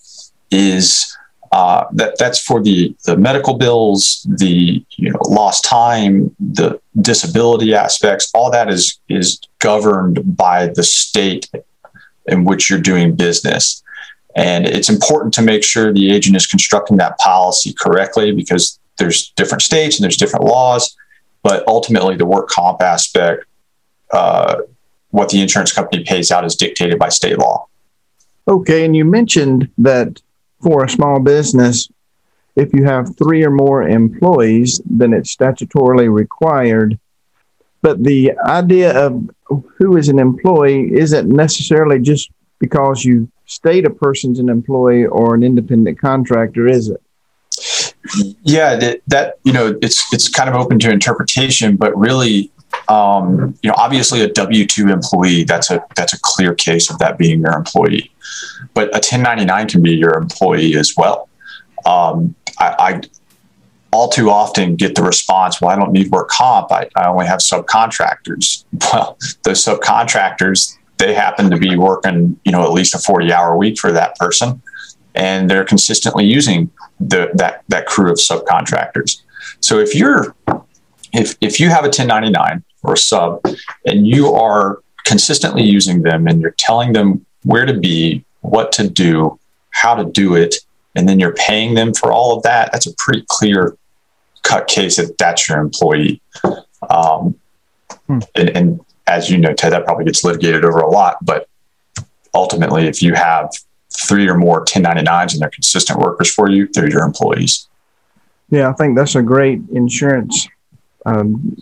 is 0.52 1.18
uh, 1.52 1.86
that 1.94 2.18
that's 2.18 2.40
for 2.40 2.62
the 2.62 2.96
the 3.06 3.16
medical 3.16 3.54
bills, 3.54 4.26
the 4.28 4.84
you 4.98 5.12
know 5.12 5.20
lost 5.28 5.64
time, 5.64 6.36
the 6.40 6.80
disability 7.02 7.74
aspects. 7.74 8.32
All 8.34 8.52
that 8.52 8.70
is 8.70 9.00
is 9.08 9.40
governed 9.60 10.36
by 10.36 10.68
the 10.68 10.84
state 10.84 11.50
in 12.28 12.44
which 12.44 12.70
you're 12.70 12.80
doing 12.80 13.16
business. 13.16 13.84
And 14.36 14.66
it's 14.66 14.90
important 14.90 15.34
to 15.36 15.42
make 15.42 15.64
sure 15.64 15.94
the 15.94 16.12
agent 16.12 16.36
is 16.36 16.48
constructing 16.48 16.98
that 16.98 17.18
policy 17.20 17.74
correctly 17.74 18.32
because 18.32 18.80
there's 18.98 19.32
different 19.32 19.62
states 19.62 19.98
and 19.98 20.04
there's 20.04 20.18
different 20.18 20.46
laws. 20.46 20.96
But 21.42 21.68
ultimately, 21.68 22.16
the 22.16 22.26
work 22.26 22.48
comp 22.48 22.82
aspect, 22.82 23.46
uh, 24.12 24.62
what 25.10 25.30
the 25.30 25.42
insurance 25.42 25.74
company 25.74 26.04
pays 26.04 26.32
out, 26.32 26.46
is 26.46 26.56
dictated 26.56 26.98
by 26.98 27.10
state 27.10 27.38
law. 27.38 27.68
Okay, 28.48 28.86
and 28.86 28.96
you 28.96 29.06
mentioned 29.06 29.70
that 29.78 30.22
for 30.62 30.84
a 30.84 30.90
small 30.90 31.20
business, 31.20 31.90
if 32.56 32.74
you 32.74 32.86
have 32.86 33.18
three 33.18 33.44
or 33.44 33.52
more 33.52 33.84
employees, 33.84 34.82
then 34.86 35.14
it's 35.14 35.36
statutorily 35.36 36.12
required. 36.12 36.98
But 37.82 38.04
the 38.04 38.34
idea 38.46 38.98
of 38.98 39.30
who 39.78 39.98
is 39.98 40.08
an 40.08 40.20
employee 40.20 40.94
isn't 40.94 41.28
necessarily 41.28 42.00
just 42.00 42.32
because 42.60 43.04
you 43.04 43.30
state 43.46 43.86
a 43.86 43.90
person's 43.90 44.40
an 44.40 44.48
employee 44.48 45.06
or 45.06 45.36
an 45.36 45.44
independent 45.44 46.00
contractor, 46.00 46.68
is 46.68 46.88
it? 46.88 47.03
Yeah, 48.44 48.76
that, 48.76 49.02
that 49.08 49.40
you 49.44 49.54
know, 49.54 49.78
it's 49.82 50.06
it's 50.14 50.28
kind 50.28 50.50
of 50.50 50.56
open 50.56 50.80
to 50.80 50.92
interpretation, 50.92 51.78
but 51.78 51.98
really, 51.98 52.52
um, 52.90 53.58
you 53.62 53.70
know, 53.70 53.76
obviously 53.78 54.22
a 54.22 54.28
W 54.28 54.66
two 54.66 54.90
employee 54.90 55.44
that's 55.44 55.72
a 55.72 55.84
that's 55.96 56.14
a 56.14 56.20
clear 56.22 56.54
case 56.54 56.90
of 56.90 57.00
that 57.00 57.18
being 57.18 57.42
your 57.42 57.54
employee, 57.54 58.12
but 58.74 58.90
a 58.90 59.00
1099 59.00 59.70
can 59.70 59.82
be 59.82 59.96
your 59.96 60.16
employee 60.18 60.76
as 60.76 60.96
well. 60.98 61.30
Um, 61.86 62.36
I, 62.60 62.76
I 62.80 63.02
all 63.94 64.10
too 64.10 64.30
often 64.30 64.76
get 64.76 64.96
the 64.96 65.04
response, 65.04 65.62
well, 65.62 65.70
I 65.70 65.76
don't 65.76 65.92
need 65.92 66.10
work 66.12 66.28
comp. 66.28 66.72
I, 66.72 66.90
I 66.96 67.08
only 67.08 67.28
have 67.28 67.40
subcontractors. 67.40 68.66
Well, 68.92 69.18
those 69.44 69.64
subcontractors, 69.64 70.78
they 70.98 71.14
happen 71.14 71.50
to 71.52 71.58
be 71.58 71.76
working, 71.76 72.40
you 72.44 72.52
know, 72.52 72.64
at 72.64 72.72
least 72.72 72.96
a 72.96 73.00
40 73.00 73.32
hour 73.32 73.56
week 73.56 73.80
for 73.80 73.92
that 73.92 74.16
person. 74.18 74.62
And 75.16 75.50
they're 75.50 75.66
consistently 75.66 76.26
using 76.26 76.72
the, 77.00 77.32
that, 77.36 77.64
that 77.68 77.86
crew 77.86 78.12
of 78.12 78.18
subcontractors. 78.18 79.22
So 79.60 79.80
if 79.80 79.96
you're, 79.96 80.36
if, 81.14 81.36
if 81.42 81.60
you 81.60 81.70
have 81.70 81.84
a 81.84 81.88
1099 81.88 82.64
or 82.84 82.94
a 82.94 82.98
sub 82.98 83.46
and 83.86 84.08
you 84.08 84.34
are 84.34 84.82
consistently 85.06 85.64
using 85.64 86.02
them 86.02 86.28
and 86.28 86.42
you're 86.42 86.56
telling 86.58 86.94
them 86.94 87.26
where 87.44 87.66
to 87.66 87.74
be, 87.74 88.24
what 88.42 88.72
to 88.74 88.90
do, 88.90 89.40
how 89.72 89.96
to 89.96 90.06
do 90.06 90.36
it, 90.36 90.56
and 90.96 91.08
then 91.08 91.20
you're 91.20 91.34
paying 91.34 91.74
them 91.74 91.94
for 91.94 92.12
all 92.12 92.36
of 92.36 92.44
that, 92.44 92.72
that's 92.72 92.88
a 92.88 92.94
pretty 92.98 93.24
clear 93.28 93.78
cut 94.44 94.68
case 94.68 94.98
that 94.98 95.18
that's 95.18 95.50
your 95.50 95.60
employee. 95.60 96.22
Um, 96.90 97.36
hmm. 98.08 98.20
and, 98.36 98.50
and, 98.50 98.86
as 99.06 99.30
you 99.30 99.38
know, 99.38 99.54
Ted, 99.54 99.74
that 99.74 99.84
probably 99.84 100.06
gets 100.06 100.24
litigated 100.24 100.64
over 100.64 100.80
a 100.80 100.90
lot. 100.90 101.18
But 101.22 101.50
ultimately, 102.34 102.88
if 102.88 103.02
you 103.04 103.14
have 103.16 103.50
three 103.98 104.28
or 104.28 104.36
more 104.36 104.66
1099s 104.66 105.34
and 105.34 105.42
they're 105.42 105.50
consistent 105.50 106.00
workers 106.00 106.32
for 106.32 106.50
you, 106.50 106.68
they're 106.74 106.90
your 106.90 107.04
employees. 107.04 107.68
Yeah, 108.50 108.70
I 108.70 108.74
think 108.74 108.96
that's 108.96 109.16
a 109.16 109.22
great 109.22 109.62
insurance 109.72 110.48
um, 111.06 111.58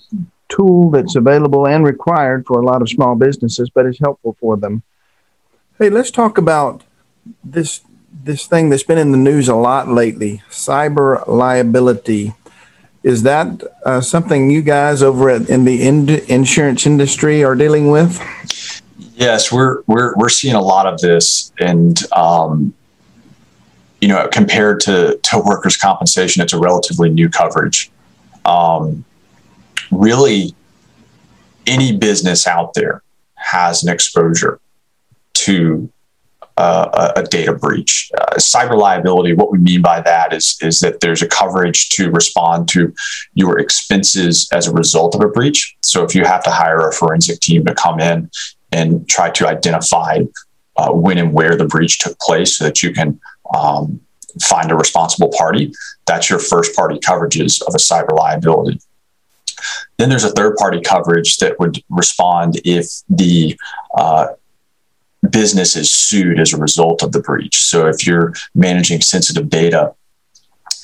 tool 0.50 0.92
that's 0.92 1.16
available 1.16 1.66
and 1.68 1.86
required 1.86 2.46
for 2.46 2.60
a 2.60 2.66
lot 2.66 2.82
of 2.82 2.90
small 2.90 3.16
businesses, 3.16 3.70
but 3.70 3.86
it's 3.86 4.00
helpful 4.00 4.36
for 4.40 4.58
them. 4.58 4.84
Hey, 5.80 5.90
let's 5.90 6.12
talk 6.12 6.38
about 6.38 6.84
this 7.44 7.82
this 8.24 8.46
thing 8.46 8.70
that's 8.70 8.84
been 8.84 8.98
in 8.98 9.12
the 9.12 9.18
news 9.18 9.48
a 9.48 9.56
lot 9.56 9.88
lately: 9.88 10.44
cyber 10.50 11.26
liability. 11.28 12.34
Is 13.04 13.24
that 13.24 13.64
uh, 13.84 14.02
something 14.02 14.52
you 14.52 14.62
guys 14.62 15.02
over 15.02 15.30
at, 15.30 15.50
in 15.50 15.66
the 15.66 15.82
in- 15.82 16.10
insurance 16.30 16.86
industry 16.86 17.44
are 17.44 17.56
dealing 17.56 17.90
with? 17.90 18.22
Yes, 19.02 19.52
we're 19.52 19.82
we're 19.88 20.14
we're 20.16 20.30
seeing 20.30 20.56
a 20.56 20.62
lot 20.62 20.86
of 20.86 21.00
this, 21.00 21.52
and 21.60 22.00
um, 22.14 22.74
you 24.00 24.08
know, 24.08 24.28
compared 24.32 24.80
to 24.82 25.20
to 25.24 25.40
workers' 25.40 25.76
compensation, 25.76 26.42
it's 26.44 26.54
a 26.54 26.60
relatively 26.60 27.10
new 27.10 27.28
coverage. 27.28 27.92
Um, 28.46 29.04
really, 29.90 30.54
any 31.66 31.98
business 31.98 32.46
out 32.46 32.76
there 32.76 33.02
has 33.36 33.84
an 33.84 33.92
exposure 33.92 34.60
to 35.34 35.92
uh, 36.58 37.14
a, 37.16 37.24
data 37.24 37.54
breach. 37.54 38.12
Uh, 38.16 38.36
cyber 38.36 38.78
liability, 38.78 39.34
what 39.34 39.52
we 39.52 39.58
mean 39.58 39.82
by 39.82 40.00
that 40.02 40.32
is, 40.32 40.60
is 40.62 40.80
that 40.82 41.00
there's 41.00 41.24
a 41.24 41.28
coverage 41.28 41.90
to 41.90 42.12
respond 42.12 42.68
to 42.70 42.94
your 43.34 43.58
expenses 43.58 44.48
as 44.54 44.68
a 44.68 44.74
result 44.74 45.16
of 45.16 45.22
a 45.22 45.28
breach. 45.28 45.76
So 45.82 46.04
if 46.04 46.14
you 46.14 46.24
have 46.24 46.44
to 46.44 46.52
hire 46.52 46.88
a 46.88 46.94
forensic 46.94 47.40
team 47.40 47.66
to 47.66 47.74
come 47.74 48.00
in 48.00 48.30
and 48.72 49.08
try 49.10 49.30
to 49.32 49.48
identify 49.48 50.20
uh, 50.78 50.92
when 50.92 51.18
and 51.18 51.34
where 51.34 51.56
the 51.56 51.66
breach 51.66 52.00
took 52.00 52.18
place 52.20 52.58
so 52.58 52.64
that 52.64 52.82
you 52.82 52.94
can 52.94 53.20
um, 53.54 54.00
find 54.42 54.72
a 54.72 54.76
responsible 54.76 55.30
party, 55.38 55.74
that's 56.06 56.30
your 56.30 56.40
first 56.40 56.76
party 56.76 56.98
coverages 57.00 57.62
of 57.68 57.76
a 57.76 57.78
cyber 57.78 58.18
liability. 58.18 58.80
Then 59.98 60.10
there's 60.10 60.24
a 60.24 60.32
third 60.32 60.56
party 60.56 60.82
coverage 60.82 61.38
that 61.38 61.60
would 61.60 61.84
respond 61.90 62.60
if 62.66 62.88
the 63.10 63.60
uh, 63.96 64.28
business 65.30 65.76
is 65.76 65.94
sued 65.94 66.40
as 66.40 66.54
a 66.54 66.58
result 66.58 67.04
of 67.04 67.12
the 67.12 67.20
breach. 67.20 67.64
So 67.64 67.88
if 67.88 68.08
you're 68.08 68.34
managing 68.56 69.02
sensitive 69.02 69.50
data 69.50 69.94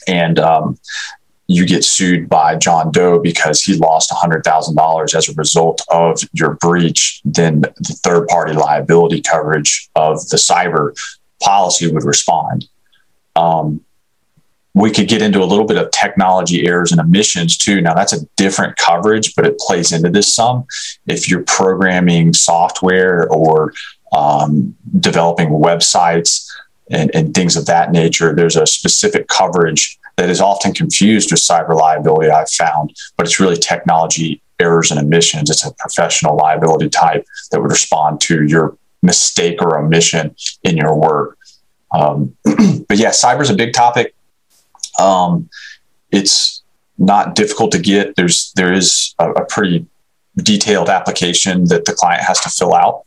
and 0.07 0.39
um, 0.39 0.77
you 1.47 1.65
get 1.65 1.83
sued 1.83 2.27
by 2.27 2.55
John 2.55 2.91
Doe 2.91 3.19
because 3.19 3.61
he 3.61 3.75
lost 3.75 4.11
$100,000 4.11 5.15
as 5.15 5.29
a 5.29 5.33
result 5.33 5.81
of 5.89 6.21
your 6.33 6.55
breach, 6.55 7.21
then 7.23 7.61
the 7.61 7.99
third 8.03 8.27
party 8.27 8.53
liability 8.53 9.21
coverage 9.21 9.89
of 9.95 10.27
the 10.29 10.37
cyber 10.37 10.97
policy 11.41 11.91
would 11.91 12.03
respond. 12.03 12.67
Um, 13.35 13.81
we 14.73 14.91
could 14.91 15.07
get 15.07 15.21
into 15.21 15.41
a 15.41 15.45
little 15.45 15.65
bit 15.65 15.77
of 15.77 15.89
technology 15.91 16.67
errors 16.67 16.91
and 16.91 17.01
omissions 17.01 17.57
too. 17.57 17.81
Now, 17.81 17.93
that's 17.93 18.13
a 18.13 18.25
different 18.35 18.75
coverage, 18.75 19.33
but 19.33 19.45
it 19.45 19.57
plays 19.57 19.91
into 19.91 20.09
this 20.09 20.33
some. 20.33 20.65
If 21.07 21.29
you're 21.29 21.43
programming 21.43 22.33
software 22.33 23.27
or 23.29 23.73
um, 24.11 24.75
developing 24.99 25.49
websites 25.49 26.47
and, 26.89 27.13
and 27.13 27.33
things 27.33 27.55
of 27.55 27.65
that 27.65 27.91
nature. 27.91 28.33
There's 28.33 28.55
a 28.55 28.65
specific 28.65 29.27
coverage 29.27 29.99
that 30.17 30.29
is 30.29 30.41
often 30.41 30.73
confused 30.73 31.31
with 31.31 31.39
cyber 31.39 31.75
liability, 31.75 32.29
I've 32.29 32.49
found, 32.49 32.95
but 33.15 33.25
it's 33.25 33.39
really 33.39 33.55
technology 33.55 34.41
errors 34.59 34.91
and 34.91 34.99
omissions. 34.99 35.49
It's 35.49 35.65
a 35.65 35.73
professional 35.73 36.35
liability 36.35 36.89
type 36.89 37.25
that 37.51 37.61
would 37.61 37.71
respond 37.71 38.19
to 38.21 38.43
your 38.43 38.77
mistake 39.03 39.61
or 39.61 39.77
omission 39.77 40.35
in 40.63 40.75
your 40.75 40.95
work. 40.95 41.37
Um, 41.91 42.35
but 42.43 42.97
yeah, 42.97 43.11
cyber 43.11 43.41
is 43.41 43.49
a 43.49 43.55
big 43.55 43.73
topic. 43.73 44.15
Um, 44.99 45.49
it's 46.11 46.63
not 46.97 47.35
difficult 47.35 47.71
to 47.73 47.79
get. 47.79 48.15
There's 48.15 48.51
there 48.55 48.73
is 48.73 49.13
a, 49.19 49.29
a, 49.31 49.45
pretty 49.45 49.85
detailed 50.37 50.89
application 50.89 51.65
that 51.65 51.85
the 51.85 51.93
client 51.93 52.23
has 52.23 52.39
to 52.39 52.49
fill 52.49 52.73
out 52.73 53.03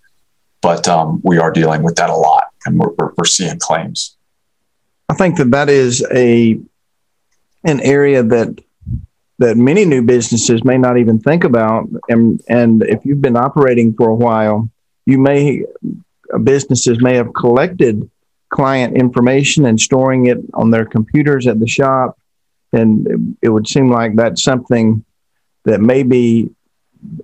but 0.60 0.86
um, 0.88 1.20
we 1.24 1.38
are 1.38 1.50
dealing 1.50 1.82
with 1.82 1.96
that 1.96 2.10
a 2.10 2.16
lot, 2.16 2.48
and 2.64 2.78
we're, 2.78 2.90
we're, 2.98 3.12
we're 3.16 3.24
seeing 3.24 3.58
claims. 3.58 4.16
I 5.08 5.14
think 5.14 5.36
that 5.38 5.50
that 5.50 5.68
is 5.68 6.06
a 6.12 6.60
an 7.64 7.80
area 7.80 8.22
that 8.22 8.58
that 9.38 9.56
many 9.56 9.86
new 9.86 10.02
businesses 10.02 10.62
may 10.64 10.76
not 10.76 10.98
even 10.98 11.18
think 11.18 11.44
about, 11.44 11.88
and 12.08 12.42
and 12.48 12.82
if 12.82 13.04
you've 13.04 13.22
been 13.22 13.36
operating 13.36 13.94
for 13.94 14.08
a 14.08 14.14
while, 14.14 14.70
you 15.06 15.18
may 15.18 15.64
businesses 16.44 17.00
may 17.00 17.16
have 17.16 17.32
collected 17.34 18.08
client 18.50 18.96
information 18.96 19.64
and 19.64 19.80
storing 19.80 20.26
it 20.26 20.38
on 20.54 20.70
their 20.70 20.84
computers 20.84 21.46
at 21.46 21.58
the 21.58 21.66
shop, 21.66 22.18
and 22.72 23.36
it 23.42 23.48
would 23.48 23.66
seem 23.66 23.90
like 23.90 24.14
that's 24.14 24.42
something 24.42 25.04
that 25.64 25.80
may 25.80 26.02
be 26.02 26.50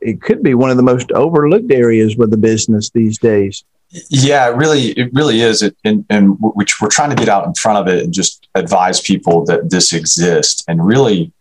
it 0.00 0.22
could 0.22 0.42
be 0.42 0.54
one 0.54 0.70
of 0.70 0.78
the 0.78 0.82
most 0.82 1.12
overlooked 1.12 1.70
areas 1.70 2.16
with 2.16 2.30
the 2.30 2.36
business 2.38 2.90
these 2.90 3.18
days. 3.18 3.64
Yeah, 3.90 4.48
it 4.48 4.56
really, 4.56 4.90
it 4.90 5.12
really 5.12 5.40
is. 5.40 5.62
It, 5.62 5.76
and, 5.84 6.04
and 6.10 6.36
which 6.40 6.80
we're 6.80 6.88
trying 6.88 7.10
to 7.10 7.16
get 7.16 7.28
out 7.28 7.46
in 7.46 7.54
front 7.54 7.78
of 7.78 7.94
it 7.94 8.04
and 8.04 8.12
just 8.12 8.48
advise 8.54 9.00
people 9.00 9.44
that 9.44 9.70
this 9.70 9.92
exists. 9.92 10.64
And 10.66 10.84
really, 10.84 11.32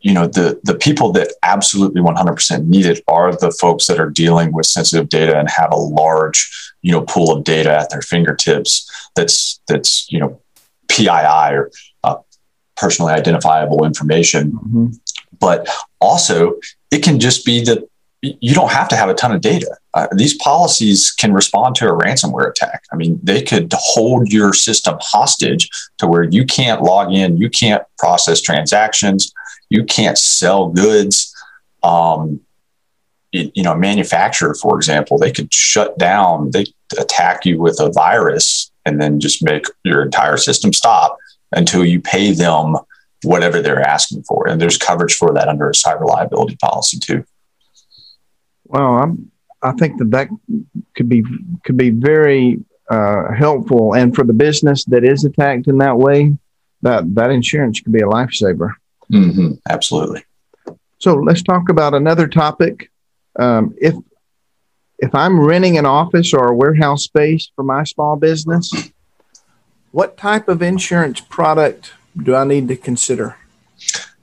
you 0.00 0.14
know, 0.14 0.26
the 0.26 0.58
the 0.64 0.74
people 0.74 1.12
that 1.12 1.32
absolutely 1.42 2.00
100% 2.00 2.66
need 2.66 2.86
it 2.86 3.02
are 3.06 3.32
the 3.32 3.50
folks 3.52 3.86
that 3.86 4.00
are 4.00 4.08
dealing 4.08 4.52
with 4.52 4.66
sensitive 4.66 5.08
data 5.08 5.38
and 5.38 5.48
have 5.50 5.72
a 5.72 5.76
large, 5.76 6.72
you 6.80 6.90
know, 6.90 7.02
pool 7.02 7.36
of 7.36 7.44
data 7.44 7.70
at 7.76 7.90
their 7.90 8.02
fingertips. 8.02 8.88
That's 9.14 9.60
that's 9.68 10.10
you 10.10 10.20
know, 10.20 10.40
PII 10.88 11.54
or 11.54 11.70
uh, 12.02 12.16
personally 12.76 13.12
identifiable 13.12 13.84
information. 13.84 14.52
Mm-hmm. 14.52 14.86
But 15.38 15.68
also, 16.00 16.58
it 16.90 17.02
can 17.02 17.20
just 17.20 17.44
be 17.44 17.62
that 17.64 17.89
you 18.22 18.54
don't 18.54 18.70
have 18.70 18.88
to 18.88 18.96
have 18.96 19.08
a 19.08 19.14
ton 19.14 19.32
of 19.32 19.40
data. 19.40 19.76
Uh, 19.94 20.06
these 20.14 20.34
policies 20.34 21.10
can 21.10 21.32
respond 21.32 21.74
to 21.74 21.88
a 21.88 21.92
ransomware 21.92 22.50
attack. 22.50 22.84
I 22.92 22.96
mean, 22.96 23.18
they 23.22 23.42
could 23.42 23.72
hold 23.74 24.30
your 24.30 24.52
system 24.52 24.98
hostage 25.00 25.70
to 25.98 26.06
where 26.06 26.24
you 26.24 26.44
can't 26.44 26.82
log 26.82 27.12
in, 27.12 27.38
you 27.38 27.48
can't 27.48 27.82
process 27.98 28.42
transactions, 28.42 29.32
you 29.70 29.84
can't 29.84 30.18
sell 30.18 30.68
goods. 30.68 31.34
Um, 31.82 32.40
you 33.32 33.62
know, 33.62 33.76
manufacturer, 33.76 34.54
for 34.54 34.76
example, 34.76 35.16
they 35.16 35.30
could 35.30 35.54
shut 35.54 35.96
down, 35.96 36.50
they 36.50 36.66
attack 36.98 37.46
you 37.46 37.60
with 37.60 37.78
a 37.78 37.90
virus 37.90 38.72
and 38.84 39.00
then 39.00 39.20
just 39.20 39.42
make 39.42 39.66
your 39.84 40.02
entire 40.02 40.36
system 40.36 40.72
stop 40.72 41.16
until 41.52 41.84
you 41.84 42.00
pay 42.00 42.32
them 42.32 42.76
whatever 43.22 43.62
they're 43.62 43.80
asking 43.80 44.24
for. 44.24 44.48
And 44.48 44.60
there's 44.60 44.76
coverage 44.76 45.14
for 45.14 45.32
that 45.32 45.48
under 45.48 45.68
a 45.68 45.72
cyber 45.72 46.06
liability 46.06 46.56
policy 46.56 46.98
too. 46.98 47.24
Well, 48.70 48.98
I'm, 48.98 49.30
I 49.62 49.72
think 49.72 49.98
that 49.98 50.10
that 50.12 50.28
could 50.94 51.08
be 51.08 51.24
could 51.64 51.76
be 51.76 51.90
very 51.90 52.64
uh, 52.88 53.32
helpful, 53.32 53.94
and 53.94 54.14
for 54.14 54.24
the 54.24 54.32
business 54.32 54.84
that 54.86 55.04
is 55.04 55.24
attacked 55.24 55.66
in 55.66 55.78
that 55.78 55.98
way, 55.98 56.36
that 56.82 57.14
that 57.14 57.30
insurance 57.30 57.80
could 57.80 57.92
be 57.92 58.00
a 58.00 58.06
lifesaver. 58.06 58.70
Mm-hmm. 59.12 59.54
Absolutely. 59.68 60.24
So 60.98 61.14
let's 61.14 61.42
talk 61.42 61.68
about 61.68 61.94
another 61.94 62.28
topic. 62.28 62.90
Um, 63.38 63.74
if 63.80 63.94
if 64.98 65.14
I'm 65.14 65.40
renting 65.40 65.78
an 65.78 65.86
office 65.86 66.32
or 66.32 66.48
a 66.48 66.54
warehouse 66.54 67.04
space 67.04 67.50
for 67.56 67.64
my 67.64 67.84
small 67.84 68.16
business, 68.16 68.70
what 69.90 70.16
type 70.16 70.48
of 70.48 70.62
insurance 70.62 71.20
product 71.20 71.92
do 72.16 72.36
I 72.36 72.44
need 72.44 72.68
to 72.68 72.76
consider? 72.76 73.36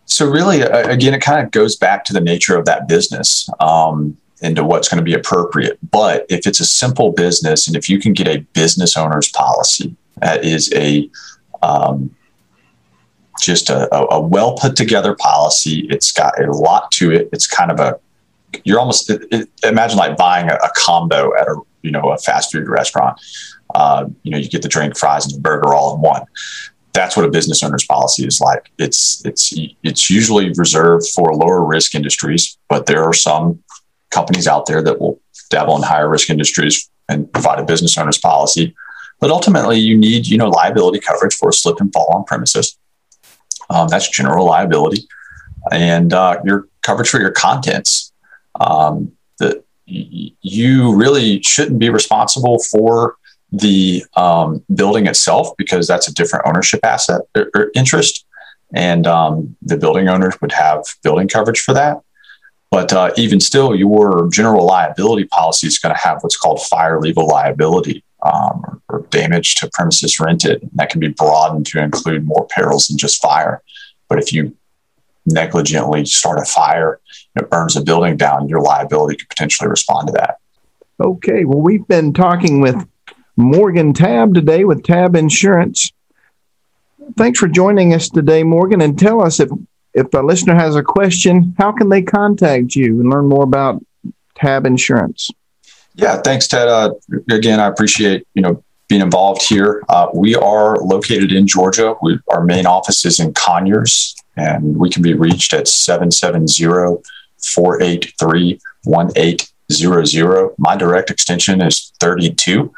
So 0.05 0.25
really, 0.25 0.61
again, 0.61 1.13
it 1.13 1.21
kind 1.21 1.45
of 1.45 1.51
goes 1.51 1.75
back 1.75 2.05
to 2.05 2.13
the 2.13 2.21
nature 2.21 2.57
of 2.57 2.65
that 2.65 2.87
business. 2.87 3.49
Um, 3.59 4.17
into 4.41 4.63
what's 4.63 4.87
going 4.87 4.99
to 4.99 5.03
be 5.03 5.13
appropriate. 5.13 5.79
But 5.91 6.25
if 6.29 6.45
it's 6.45 6.59
a 6.59 6.65
simple 6.65 7.11
business 7.11 7.67
and 7.67 7.75
if 7.75 7.89
you 7.89 7.99
can 7.99 8.13
get 8.13 8.27
a 8.27 8.39
business 8.53 8.95
owner's 8.97 9.29
policy, 9.29 9.95
that 10.17 10.43
is 10.43 10.71
a 10.73 11.09
um, 11.61 12.15
just 13.41 13.69
a, 13.69 13.93
a, 13.95 14.19
well 14.19 14.55
put 14.55 14.75
together 14.75 15.15
policy. 15.15 15.87
It's 15.89 16.11
got 16.11 16.41
a 16.41 16.51
lot 16.51 16.91
to 16.93 17.11
it. 17.11 17.29
It's 17.31 17.47
kind 17.47 17.71
of 17.71 17.79
a 17.79 17.99
you're 18.63 18.79
almost 18.79 19.09
it, 19.09 19.23
it, 19.31 19.49
imagine 19.63 19.97
like 19.97 20.17
buying 20.17 20.49
a, 20.49 20.55
a, 20.55 20.69
combo 20.75 21.35
at 21.37 21.47
a 21.47 21.59
you 21.81 21.91
know 21.91 22.11
a 22.11 22.17
fast 22.17 22.51
food 22.51 22.67
restaurant. 22.67 23.19
Uh, 23.75 24.05
you 24.23 24.31
know, 24.31 24.37
you 24.37 24.49
get 24.49 24.61
the 24.61 24.69
drink, 24.69 24.97
fries, 24.97 25.25
and 25.25 25.35
the 25.35 25.39
burger 25.39 25.73
all 25.73 25.95
in 25.95 26.01
one. 26.01 26.23
That's 26.93 27.15
what 27.15 27.25
a 27.25 27.29
business 27.29 27.61
owner's 27.61 27.85
policy 27.85 28.25
is 28.25 28.41
like. 28.41 28.71
It's 28.79 29.23
it's 29.25 29.53
it's 29.83 30.09
usually 30.09 30.51
reserved 30.55 31.07
for 31.13 31.33
lower 31.33 31.63
risk 31.63 31.93
industries, 31.93 32.57
but 32.69 32.85
there 32.85 33.03
are 33.03 33.13
some 33.13 33.61
companies 34.17 34.47
out 34.47 34.65
there 34.65 34.81
that 34.81 34.99
will 34.99 35.15
dabble 35.49 35.75
in 35.77 35.83
higher 35.83 36.09
risk 36.09 36.29
industries 36.29 36.89
and 37.09 37.31
provide 37.31 37.59
a 37.59 37.63
business 37.63 37.97
owner's 37.97 38.17
policy. 38.17 38.75
But 39.19 39.29
ultimately, 39.31 39.79
you 39.79 39.95
need 39.97 40.27
you 40.27 40.37
know 40.37 40.49
liability 40.49 40.99
coverage 40.99 41.35
for 41.35 41.49
a 41.49 41.53
slip 41.53 41.79
and 41.81 41.91
fall 41.93 42.09
on 42.15 42.23
premises. 42.23 42.77
Um, 43.69 43.87
that's 43.87 44.09
general 44.09 44.45
liability, 44.45 45.01
and 45.71 46.13
uh, 46.13 46.33
your 46.45 46.67
coverage 46.81 47.09
for 47.09 47.19
your 47.19 47.31
contents. 47.31 48.11
Um, 48.59 49.11
you 49.87 50.93
really 50.93 51.41
shouldn't 51.43 51.79
be 51.79 51.89
responsible 51.89 52.59
for 52.71 53.15
the 53.51 54.03
um, 54.17 54.61
building 54.75 55.07
itself 55.07 55.55
because 55.57 55.87
that's 55.87 56.09
a 56.09 56.13
different 56.13 56.45
ownership 56.45 56.81
asset 56.83 57.21
or, 57.35 57.49
or 57.55 57.71
interest, 57.73 58.25
and 58.73 59.07
um, 59.07 59.55
the 59.61 59.77
building 59.77 60.09
owners 60.09 60.35
would 60.41 60.51
have 60.51 60.83
building 61.03 61.27
coverage 61.27 61.61
for 61.61 61.73
that. 61.73 62.01
But 62.69 62.91
uh, 62.91 63.11
even 63.15 63.39
still, 63.39 63.75
your 63.75 64.29
general 64.31 64.65
liability 64.65 65.25
policy 65.25 65.67
is 65.67 65.79
going 65.79 65.95
to 65.95 66.01
have 66.01 66.21
what's 66.21 66.35
called 66.35 66.61
fire 66.61 66.99
legal 66.99 67.25
liability 67.27 68.03
um, 68.23 68.61
or, 68.63 68.81
or, 68.89 69.01
damage 69.09 69.55
to 69.55 69.69
premises 69.73 70.19
rented. 70.19 70.63
And 70.63 70.71
that 70.75 70.89
can 70.89 70.99
be 70.99 71.07
broadened 71.07 71.65
to 71.67 71.79
include 71.79 72.25
more 72.25 72.45
perils 72.49 72.87
than 72.87 72.97
just 72.97 73.21
fire. 73.21 73.61
But 74.09 74.19
if 74.19 74.33
you 74.33 74.55
negligently 75.25 76.05
start 76.05 76.39
a 76.39 76.45
fire 76.45 76.99
it 77.37 77.49
burns 77.49 77.75
a 77.75 77.81
building 77.81 78.17
down, 78.17 78.49
your 78.49 78.61
liability 78.61 79.17
could 79.17 79.29
potentially 79.29 79.69
respond 79.69 80.07
to 80.07 80.13
that. 80.13 80.37
Okay. 80.99 81.45
Well, 81.45 81.61
we've 81.61 81.87
been 81.87 82.13
talking 82.13 82.61
with 82.61 82.87
Morgan 83.35 83.93
Tabb 83.93 84.33
today 84.33 84.63
with 84.63 84.83
Tabb 84.83 85.15
Insurance. 85.15 85.91
Thanks 87.15 87.39
for 87.39 87.47
joining 87.47 87.93
us 87.93 88.09
today, 88.09 88.43
Morgan, 88.43 88.81
and 88.81 88.97
tell 88.97 89.21
us 89.21 89.39
if 89.39 89.49
if 89.97 90.13
a 90.13 90.19
listener 90.19 90.53
has 90.53 90.75
a 90.75 90.83
question, 90.83 91.55
how 91.57 91.71
can 91.71 91.89
they 91.89 92.03
contact 92.03 92.75
you 92.75 93.01
and 93.01 93.09
learn 93.09 93.27
more 93.27 93.43
about 93.43 93.83
Tabb 94.35 94.67
Insurance? 94.67 95.31
Yeah, 95.95 96.21
thanks, 96.21 96.47
Ted. 96.47 96.67
Uh, 96.67 96.91
again, 97.31 97.59
I 97.59 97.65
appreciate 97.65 98.27
you 98.35 98.43
know 98.43 98.63
being 98.87 99.01
involved 99.01 99.41
here. 99.41 99.83
Uh, 99.89 100.07
we 100.13 100.35
are 100.35 100.77
located 100.77 101.31
in 101.31 101.47
Georgia. 101.47 101.95
We, 102.01 102.19
our 102.29 102.43
main 102.43 102.67
office 102.67 103.05
is 103.05 103.19
in 103.19 103.33
Conyers, 103.33 104.15
and 104.35 104.77
we 104.77 104.91
can 104.91 105.01
be 105.01 105.15
reached 105.15 105.53
at 105.53 105.67
770 105.67 107.01
483 107.43 108.59
1800. 108.83 110.55
My 110.59 110.75
direct 110.75 111.09
extension 111.09 111.59
is 111.61 111.91
32. 111.99 112.71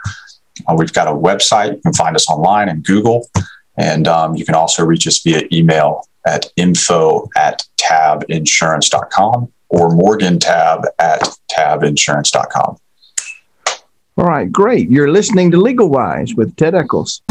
Uh, 0.68 0.76
we've 0.78 0.94
got 0.94 1.08
a 1.08 1.12
website. 1.12 1.76
You 1.76 1.82
can 1.82 1.94
find 1.94 2.16
us 2.16 2.30
online 2.30 2.70
and 2.70 2.82
Google. 2.84 3.30
And 3.78 4.08
um, 4.08 4.36
you 4.36 4.46
can 4.46 4.56
also 4.56 4.86
reach 4.86 5.08
us 5.08 5.20
via 5.20 5.44
email 5.52 6.06
at 6.30 6.46
info 6.56 7.28
at 7.36 7.63
tabbinsurance.com 7.78 9.52
or 9.70 9.89
Morgan 9.92 10.39
Tabb 10.39 10.86
at 11.00 11.22
tabbinsurance.com. 11.52 12.78
All 14.18 14.26
right, 14.26 14.52
great. 14.52 14.89
You're 14.92 15.12
listening 15.12 15.50
to 15.52 15.58
Legal 15.58 15.89
Wise 15.89 16.36
with 16.36 16.56
Ted 16.56 16.76
Eccles. 16.76 17.22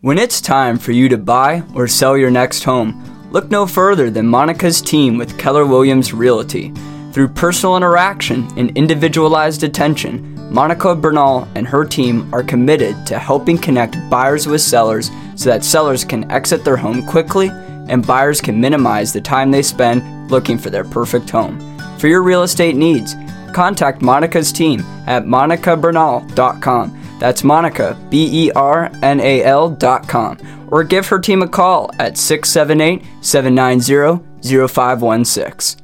When 0.00 0.18
it's 0.18 0.40
time 0.40 0.78
for 0.78 0.92
you 0.92 1.08
to 1.08 1.18
buy 1.18 1.62
or 1.74 1.88
sell 1.88 2.16
your 2.16 2.30
next 2.30 2.62
home, 2.62 3.02
look 3.32 3.50
no 3.50 3.66
further 3.66 4.10
than 4.10 4.26
Monica's 4.26 4.80
team 4.82 5.16
with 5.16 5.38
Keller 5.38 5.66
Williams 5.66 6.12
Realty. 6.12 6.72
Through 7.12 7.28
personal 7.28 7.76
interaction 7.76 8.46
and 8.58 8.76
individualized 8.76 9.62
attention, 9.62 10.33
Monica 10.54 10.94
Bernal 10.94 11.48
and 11.56 11.66
her 11.66 11.84
team 11.84 12.32
are 12.32 12.44
committed 12.44 13.04
to 13.08 13.18
helping 13.18 13.58
connect 13.58 13.96
buyers 14.08 14.46
with 14.46 14.60
sellers 14.60 15.10
so 15.34 15.50
that 15.50 15.64
sellers 15.64 16.04
can 16.04 16.30
exit 16.30 16.64
their 16.64 16.76
home 16.76 17.04
quickly 17.04 17.48
and 17.88 18.06
buyers 18.06 18.40
can 18.40 18.60
minimize 18.60 19.12
the 19.12 19.20
time 19.20 19.50
they 19.50 19.62
spend 19.62 20.30
looking 20.30 20.56
for 20.56 20.70
their 20.70 20.84
perfect 20.84 21.28
home. 21.28 21.58
For 21.98 22.06
your 22.06 22.22
real 22.22 22.44
estate 22.44 22.76
needs, 22.76 23.16
contact 23.52 24.00
Monica's 24.00 24.52
team 24.52 24.82
at 25.08 25.24
monicabernal.com. 25.24 27.00
That's 27.18 27.42
Monica, 27.42 27.98
B 28.08 28.46
E 28.46 28.52
R 28.52 28.92
N 29.02 29.18
A 29.18 29.42
L.com. 29.42 30.68
Or 30.70 30.84
give 30.84 31.08
her 31.08 31.18
team 31.18 31.42
a 31.42 31.48
call 31.48 31.90
at 31.98 32.16
678 32.16 33.02
790 33.24 34.68
0516. 34.68 35.83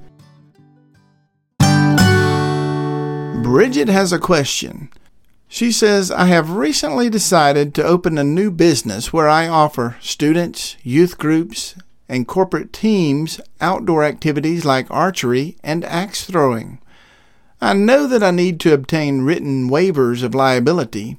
Bridget 3.42 3.88
has 3.88 4.12
a 4.12 4.18
question. 4.18 4.90
She 5.48 5.72
says, 5.72 6.10
I 6.10 6.26
have 6.26 6.50
recently 6.50 7.10
decided 7.10 7.74
to 7.74 7.84
open 7.84 8.18
a 8.18 8.24
new 8.24 8.50
business 8.50 9.12
where 9.12 9.28
I 9.28 9.48
offer 9.48 9.96
students, 10.00 10.76
youth 10.82 11.18
groups, 11.18 11.74
and 12.08 12.28
corporate 12.28 12.72
teams 12.72 13.40
outdoor 13.60 14.04
activities 14.04 14.64
like 14.64 14.90
archery 14.90 15.56
and 15.62 15.84
axe 15.84 16.24
throwing. 16.24 16.80
I 17.60 17.72
know 17.72 18.06
that 18.06 18.22
I 18.22 18.30
need 18.30 18.60
to 18.60 18.72
obtain 18.72 19.22
written 19.22 19.68
waivers 19.68 20.22
of 20.22 20.34
liability. 20.34 21.18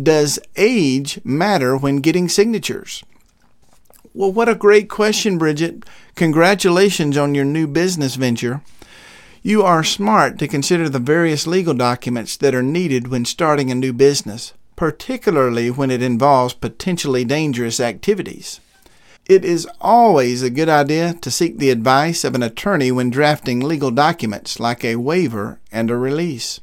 Does 0.00 0.38
age 0.56 1.20
matter 1.24 1.76
when 1.76 1.96
getting 1.96 2.28
signatures? 2.28 3.02
Well, 4.14 4.32
what 4.32 4.48
a 4.48 4.54
great 4.54 4.88
question, 4.88 5.38
Bridget. 5.38 5.84
Congratulations 6.14 7.16
on 7.16 7.34
your 7.34 7.44
new 7.44 7.66
business 7.66 8.16
venture. 8.16 8.62
You 9.42 9.62
are 9.62 9.84
smart 9.84 10.38
to 10.38 10.48
consider 10.48 10.88
the 10.88 10.98
various 10.98 11.46
legal 11.46 11.74
documents 11.74 12.36
that 12.38 12.54
are 12.54 12.62
needed 12.62 13.08
when 13.08 13.24
starting 13.24 13.70
a 13.70 13.74
new 13.74 13.92
business, 13.92 14.52
particularly 14.74 15.70
when 15.70 15.90
it 15.90 16.02
involves 16.02 16.54
potentially 16.54 17.24
dangerous 17.24 17.78
activities. 17.78 18.60
It 19.26 19.44
is 19.44 19.68
always 19.80 20.42
a 20.42 20.50
good 20.50 20.68
idea 20.68 21.14
to 21.20 21.30
seek 21.30 21.58
the 21.58 21.70
advice 21.70 22.24
of 22.24 22.34
an 22.34 22.42
attorney 22.42 22.90
when 22.90 23.10
drafting 23.10 23.60
legal 23.60 23.90
documents 23.92 24.58
like 24.58 24.84
a 24.84 24.96
waiver 24.96 25.60
and 25.70 25.90
a 25.90 25.96
release. 25.96 26.60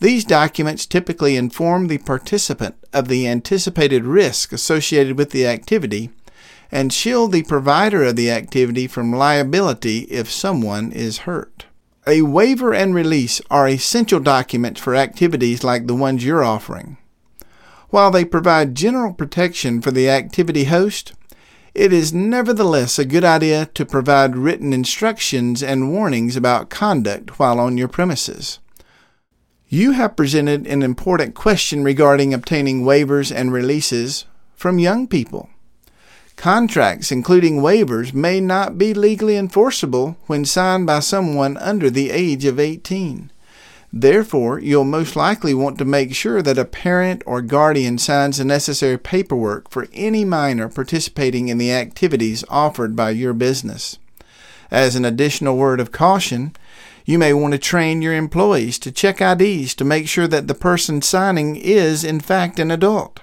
These 0.00 0.24
documents 0.24 0.86
typically 0.86 1.36
inform 1.36 1.86
the 1.86 1.98
participant 1.98 2.74
of 2.92 3.06
the 3.06 3.28
anticipated 3.28 4.04
risk 4.04 4.52
associated 4.52 5.16
with 5.16 5.30
the 5.30 5.46
activity 5.46 6.10
and 6.72 6.92
shield 6.92 7.30
the 7.30 7.44
provider 7.44 8.02
of 8.02 8.16
the 8.16 8.30
activity 8.30 8.88
from 8.88 9.12
liability 9.12 10.00
if 10.10 10.28
someone 10.28 10.90
is 10.90 11.18
hurt. 11.18 11.66
A 12.06 12.22
waiver 12.22 12.74
and 12.74 12.96
release 12.96 13.40
are 13.48 13.68
essential 13.68 14.18
documents 14.18 14.80
for 14.80 14.96
activities 14.96 15.62
like 15.62 15.86
the 15.86 15.94
ones 15.94 16.24
you're 16.24 16.42
offering. 16.42 16.96
While 17.90 18.10
they 18.10 18.24
provide 18.24 18.74
general 18.74 19.12
protection 19.12 19.80
for 19.80 19.92
the 19.92 20.10
activity 20.10 20.64
host, 20.64 21.12
it 21.74 21.92
is 21.92 22.12
nevertheless 22.12 22.98
a 22.98 23.04
good 23.04 23.22
idea 23.22 23.66
to 23.74 23.86
provide 23.86 24.36
written 24.36 24.72
instructions 24.72 25.62
and 25.62 25.92
warnings 25.92 26.34
about 26.34 26.70
conduct 26.70 27.38
while 27.38 27.60
on 27.60 27.78
your 27.78 27.88
premises. 27.88 28.58
You 29.68 29.92
have 29.92 30.16
presented 30.16 30.66
an 30.66 30.82
important 30.82 31.36
question 31.36 31.84
regarding 31.84 32.34
obtaining 32.34 32.82
waivers 32.82 33.34
and 33.34 33.52
releases 33.52 34.26
from 34.56 34.80
young 34.80 35.06
people. 35.06 35.48
Contracts, 36.36 37.12
including 37.12 37.58
waivers, 37.58 38.12
may 38.12 38.40
not 38.40 38.78
be 38.78 38.94
legally 38.94 39.36
enforceable 39.36 40.16
when 40.26 40.44
signed 40.44 40.86
by 40.86 40.98
someone 40.98 41.56
under 41.58 41.90
the 41.90 42.10
age 42.10 42.44
of 42.44 42.58
18. 42.58 43.30
Therefore, 43.92 44.58
you'll 44.58 44.84
most 44.84 45.16
likely 45.16 45.52
want 45.52 45.76
to 45.78 45.84
make 45.84 46.14
sure 46.14 46.40
that 46.40 46.56
a 46.56 46.64
parent 46.64 47.22
or 47.26 47.42
guardian 47.42 47.98
signs 47.98 48.38
the 48.38 48.44
necessary 48.44 48.98
paperwork 48.98 49.70
for 49.70 49.86
any 49.92 50.24
minor 50.24 50.68
participating 50.70 51.48
in 51.48 51.58
the 51.58 51.70
activities 51.70 52.42
offered 52.48 52.96
by 52.96 53.10
your 53.10 53.34
business. 53.34 53.98
As 54.70 54.96
an 54.96 55.04
additional 55.04 55.58
word 55.58 55.78
of 55.78 55.92
caution, 55.92 56.56
you 57.04 57.18
may 57.18 57.34
want 57.34 57.52
to 57.52 57.58
train 57.58 58.00
your 58.00 58.14
employees 58.14 58.78
to 58.78 58.90
check 58.90 59.20
IDs 59.20 59.74
to 59.74 59.84
make 59.84 60.08
sure 60.08 60.26
that 60.26 60.46
the 60.46 60.54
person 60.54 61.02
signing 61.02 61.56
is, 61.56 62.02
in 62.02 62.20
fact, 62.20 62.58
an 62.58 62.70
adult. 62.70 63.20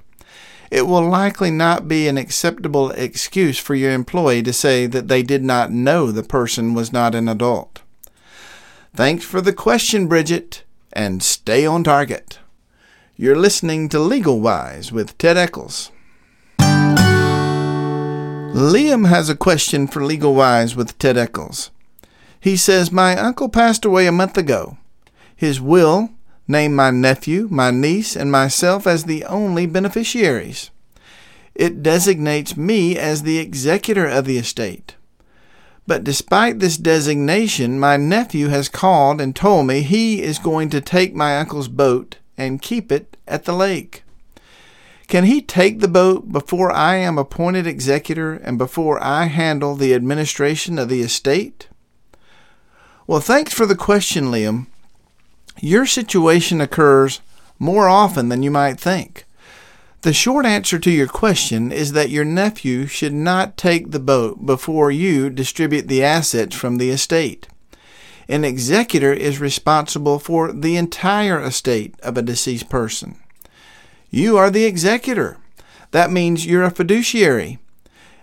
It 0.71 0.87
will 0.87 1.07
likely 1.07 1.49
not 1.51 1.87
be 1.87 2.07
an 2.07 2.17
acceptable 2.17 2.91
excuse 2.91 3.57
for 3.57 3.73
your 3.75 3.91
employee 3.91 4.43
to 4.43 4.53
say 4.53 4.85
that 4.85 5.07
they 5.07 5.23
did 5.23 5.43
not 5.43 5.71
know 5.71 6.11
the 6.11 6.23
person 6.23 6.73
was 6.73 6.93
not 6.93 7.15
an 7.15 7.27
adult. 7.27 7.81
Thanks 8.95 9.25
for 9.25 9.41
the 9.41 9.53
question, 9.53 10.07
Bridget, 10.07 10.63
and 10.93 11.23
stay 11.23 11.65
on 11.65 11.83
target. 11.83 12.39
You're 13.15 13.35
listening 13.35 13.89
to 13.89 13.99
Legal 13.99 14.39
Wise 14.39 14.91
with 14.91 15.17
Ted 15.17 15.37
Eccles. 15.37 15.91
Liam 18.59 19.07
has 19.07 19.29
a 19.29 19.35
question 19.35 19.87
for 19.87 20.03
Legal 20.03 20.33
Wise 20.35 20.75
with 20.75 20.97
Ted 20.97 21.17
Eccles. 21.17 21.71
He 22.39 22.57
says, 22.57 22.91
My 22.91 23.17
uncle 23.17 23.49
passed 23.49 23.85
away 23.85 24.07
a 24.07 24.11
month 24.11 24.37
ago. 24.37 24.77
His 25.35 25.61
will 25.61 26.09
named 26.49 26.75
my 26.75 26.89
nephew, 26.89 27.47
my 27.51 27.69
niece, 27.69 28.15
and 28.15 28.31
myself 28.31 28.87
as 28.87 29.03
the 29.03 29.23
only 29.25 29.67
beneficiaries. 29.67 30.71
It 31.53 31.83
designates 31.83 32.57
me 32.57 32.97
as 32.97 33.21
the 33.21 33.37
executor 33.37 34.07
of 34.07 34.25
the 34.25 34.37
estate. 34.37 34.95
But 35.85 36.03
despite 36.03 36.59
this 36.59 36.77
designation, 36.77 37.79
my 37.79 37.97
nephew 37.97 38.47
has 38.47 38.67
called 38.67 39.21
and 39.21 39.35
told 39.35 39.67
me 39.67 39.81
he 39.81 40.21
is 40.21 40.39
going 40.39 40.69
to 40.71 40.81
take 40.81 41.13
my 41.13 41.37
uncle's 41.37 41.67
boat 41.67 42.17
and 42.37 42.61
keep 42.61 42.91
it 42.91 43.15
at 43.27 43.45
the 43.45 43.53
lake. 43.53 44.03
Can 45.07 45.25
he 45.25 45.41
take 45.41 45.79
the 45.79 45.87
boat 45.87 46.31
before 46.31 46.71
I 46.71 46.95
am 46.95 47.17
appointed 47.17 47.67
executor 47.67 48.33
and 48.33 48.57
before 48.57 49.03
I 49.03 49.25
handle 49.25 49.75
the 49.75 49.93
administration 49.93 50.79
of 50.79 50.89
the 50.89 51.01
estate? 51.01 51.67
Well, 53.05 53.19
thanks 53.19 53.53
for 53.53 53.65
the 53.65 53.75
question, 53.75 54.25
Liam. 54.25 54.67
Your 55.61 55.85
situation 55.85 56.61
occurs 56.61 57.19
more 57.57 57.89
often 57.89 58.29
than 58.29 58.43
you 58.43 58.51
might 58.51 58.79
think. 58.79 59.25
The 60.01 60.13
short 60.13 60.45
answer 60.45 60.79
to 60.79 60.91
your 60.91 61.07
question 61.07 61.73
is 61.73 61.91
that 61.91 62.09
your 62.09 62.23
nephew 62.23 62.87
should 62.87 63.13
not 63.13 63.57
take 63.57 63.91
the 63.91 63.99
boat 63.99 64.45
before 64.45 64.91
you 64.91 65.29
distribute 65.29 65.89
the 65.89 66.01
assets 66.01 66.55
from 66.55 66.77
the 66.77 66.89
estate. 66.89 67.49
An 68.29 68.45
executor 68.45 69.11
is 69.11 69.41
responsible 69.41 70.17
for 70.17 70.53
the 70.53 70.77
entire 70.77 71.43
estate 71.43 71.95
of 72.01 72.17
a 72.17 72.21
deceased 72.21 72.69
person. 72.69 73.17
You 74.09 74.37
are 74.37 74.49
the 74.49 74.63
executor. 74.63 75.37
That 75.91 76.11
means 76.11 76.45
you're 76.45 76.63
a 76.63 76.71
fiduciary. 76.71 77.59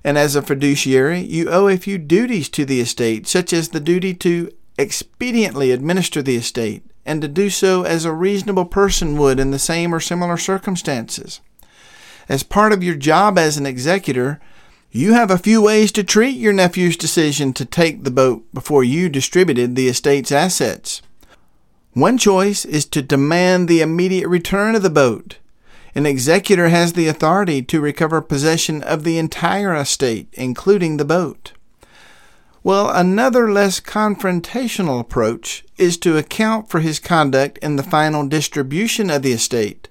And 0.02 0.16
as 0.16 0.36
a 0.36 0.40
fiduciary, 0.40 1.20
you 1.20 1.50
owe 1.50 1.68
a 1.68 1.76
few 1.76 1.98
duties 1.98 2.48
to 2.50 2.64
the 2.64 2.80
estate, 2.80 3.26
such 3.26 3.52
as 3.52 3.68
the 3.68 3.80
duty 3.80 4.14
to 4.14 4.50
expediently 4.78 5.74
administer 5.74 6.22
the 6.22 6.36
estate 6.36 6.82
and 7.06 7.22
to 7.22 7.28
do 7.28 7.48
so 7.48 7.84
as 7.84 8.04
a 8.04 8.12
reasonable 8.12 8.66
person 8.66 9.16
would 9.16 9.40
in 9.40 9.52
the 9.52 9.58
same 9.58 9.94
or 9.94 10.00
similar 10.00 10.36
circumstances. 10.36 11.40
As 12.28 12.42
part 12.42 12.72
of 12.72 12.82
your 12.82 12.96
job 12.96 13.38
as 13.38 13.56
an 13.56 13.64
executor, 13.64 14.40
you 14.90 15.12
have 15.12 15.30
a 15.30 15.38
few 15.38 15.62
ways 15.62 15.92
to 15.92 16.02
treat 16.02 16.36
your 16.36 16.52
nephew's 16.52 16.96
decision 16.96 17.52
to 17.54 17.64
take 17.64 18.02
the 18.02 18.10
boat 18.10 18.44
before 18.52 18.82
you 18.82 19.08
distributed 19.08 19.76
the 19.76 19.88
estate's 19.88 20.32
assets. 20.32 21.02
One 21.92 22.18
choice 22.18 22.64
is 22.64 22.84
to 22.86 23.00
demand 23.00 23.68
the 23.68 23.80
immediate 23.80 24.28
return 24.28 24.74
of 24.74 24.82
the 24.82 24.90
boat. 24.90 25.38
An 25.94 26.04
executor 26.04 26.68
has 26.68 26.92
the 26.92 27.08
authority 27.08 27.62
to 27.62 27.80
recover 27.80 28.20
possession 28.20 28.82
of 28.82 29.02
the 29.02 29.16
entire 29.16 29.74
estate, 29.74 30.28
including 30.34 30.96
the 30.96 31.06
boat. 31.06 31.52
Well, 32.66 32.90
another 32.90 33.48
less 33.52 33.78
confrontational 33.78 34.98
approach 34.98 35.64
is 35.78 35.96
to 35.98 36.18
account 36.18 36.68
for 36.68 36.80
his 36.80 36.98
conduct 36.98 37.58
in 37.58 37.76
the 37.76 37.84
final 37.84 38.26
distribution 38.26 39.08
of 39.08 39.22
the 39.22 39.30
estate 39.30 39.88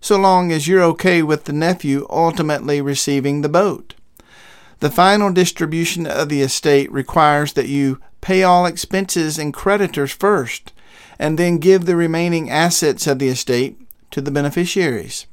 so 0.00 0.16
long 0.16 0.50
as 0.50 0.66
you're 0.66 0.82
okay 0.82 1.22
with 1.22 1.44
the 1.44 1.52
nephew 1.52 2.04
ultimately 2.10 2.80
receiving 2.80 3.42
the 3.42 3.48
boat. 3.48 3.94
The 4.80 4.90
final 4.90 5.32
distribution 5.32 6.04
of 6.04 6.28
the 6.28 6.42
estate 6.42 6.90
requires 6.90 7.52
that 7.52 7.68
you 7.68 8.00
pay 8.20 8.42
all 8.42 8.66
expenses 8.66 9.38
and 9.38 9.54
creditors 9.54 10.10
first, 10.10 10.72
and 11.20 11.38
then 11.38 11.58
give 11.58 11.86
the 11.86 11.94
remaining 11.94 12.50
assets 12.50 13.06
of 13.06 13.20
the 13.20 13.28
estate 13.28 13.80
to 14.10 14.20
the 14.20 14.32
beneficiaries. 14.32 15.26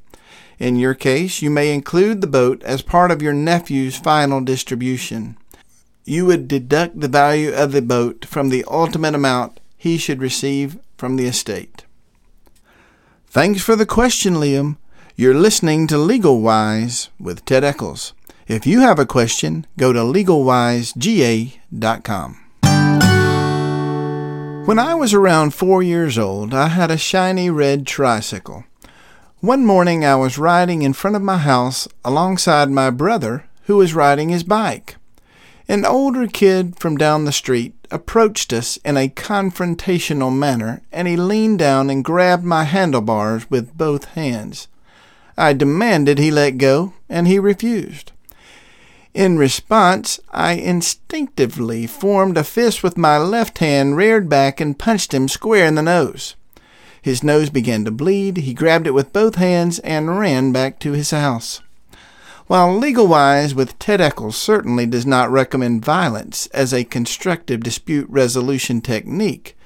In 0.59 0.75
your 0.75 0.93
case, 0.93 1.41
you 1.41 1.49
may 1.49 1.73
include 1.73 2.21
the 2.21 2.27
boat 2.27 2.61
as 2.61 2.83
part 2.83 3.09
of 3.09 3.23
your 3.23 3.33
nephew's 3.33 3.97
final 3.97 4.41
distribution. 4.41 5.37
You 6.05 6.25
would 6.25 6.47
deduct 6.47 6.99
the 6.99 7.07
value 7.07 7.53
of 7.53 7.71
the 7.71 7.81
boat 7.81 8.25
from 8.25 8.49
the 8.49 8.65
ultimate 8.67 9.15
amount 9.15 9.59
he 9.77 9.97
should 9.97 10.21
receive 10.21 10.77
from 10.97 11.15
the 11.15 11.25
estate. 11.25 11.85
Thanks 13.27 13.61
for 13.61 13.75
the 13.75 13.85
question, 13.85 14.35
Liam. 14.35 14.77
You're 15.15 15.33
listening 15.33 15.87
to 15.87 15.97
Legal 15.97 16.41
Wise 16.41 17.09
with 17.19 17.45
Ted 17.45 17.63
Eccles. 17.63 18.13
If 18.47 18.67
you 18.67 18.81
have 18.81 18.99
a 18.99 19.05
question, 19.05 19.65
go 19.77 19.93
to 19.93 19.99
legalwisega.com. 19.99 22.39
When 24.65 24.79
I 24.79 24.95
was 24.95 25.13
around 25.13 25.53
four 25.53 25.83
years 25.83 26.17
old, 26.17 26.53
I 26.53 26.69
had 26.69 26.91
a 26.91 26.97
shiny 26.97 27.49
red 27.49 27.85
tricycle. 27.85 28.63
One 29.39 29.65
morning 29.65 30.05
I 30.05 30.15
was 30.15 30.37
riding 30.37 30.83
in 30.83 30.93
front 30.93 31.15
of 31.15 31.21
my 31.21 31.37
house 31.37 31.87
alongside 32.05 32.71
my 32.71 32.89
brother, 32.89 33.45
who 33.63 33.77
was 33.77 33.93
riding 33.93 34.29
his 34.29 34.43
bike. 34.43 34.95
An 35.67 35.85
older 35.85 36.27
kid 36.27 36.77
from 36.77 36.97
down 36.97 37.23
the 37.23 37.31
street 37.31 37.73
approached 37.89 38.51
us 38.51 38.77
in 38.83 38.97
a 38.97 39.07
confrontational 39.07 40.35
manner, 40.35 40.81
and 40.91 41.07
he 41.07 41.15
leaned 41.15 41.59
down 41.59 41.89
and 41.89 42.03
grabbed 42.03 42.43
my 42.43 42.65
handlebars 42.65 43.49
with 43.49 43.77
both 43.77 44.05
hands. 44.15 44.67
I 45.37 45.53
demanded 45.53 46.19
he 46.19 46.31
let 46.31 46.57
go, 46.57 46.93
and 47.09 47.27
he 47.27 47.39
refused. 47.39 48.11
In 49.13 49.37
response, 49.37 50.19
I 50.31 50.53
instinctively 50.53 51.87
formed 51.87 52.37
a 52.37 52.43
fist 52.43 52.83
with 52.83 52.97
my 52.97 53.17
left 53.17 53.59
hand, 53.59 53.95
reared 53.95 54.27
back, 54.27 54.59
and 54.59 54.77
punched 54.77 55.13
him 55.13 55.27
square 55.27 55.65
in 55.65 55.75
the 55.75 55.81
nose. 55.81 56.35
His 57.01 57.23
nose 57.23 57.49
began 57.49 57.85
to 57.85 57.91
bleed. 57.91 58.37
He 58.37 58.53
grabbed 58.53 58.87
it 58.87 58.93
with 58.93 59.13
both 59.13 59.35
hands 59.35 59.79
and 59.79 60.19
ran 60.19 60.51
back 60.51 60.79
to 60.79 60.93
his 60.93 61.11
house. 61.11 61.61
While 62.47 62.77
Legal 62.77 63.07
Wise 63.07 63.55
with 63.55 63.79
Ted 63.79 64.01
Eccles 64.01 64.35
certainly 64.35 64.85
does 64.85 65.05
not 65.05 65.31
recommend 65.31 65.85
violence 65.85 66.47
as 66.47 66.73
a 66.73 66.83
constructive 66.83 67.61
dispute 67.61 68.07
resolution 68.09 68.81
technique, 68.81 69.57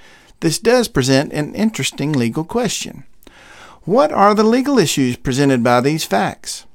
this 0.42 0.60
does 0.60 0.88
present 0.88 1.34
an 1.34 1.56
interesting 1.56 2.14
legal 2.14 2.44
question. 2.44 3.04
What 3.84 4.12
are 4.12 4.36
the 4.36 4.44
legal 4.44 4.78
issues 4.78 5.18
presented 5.18 5.64
by 5.64 5.82
these 5.82 6.04
facts? 6.04 6.68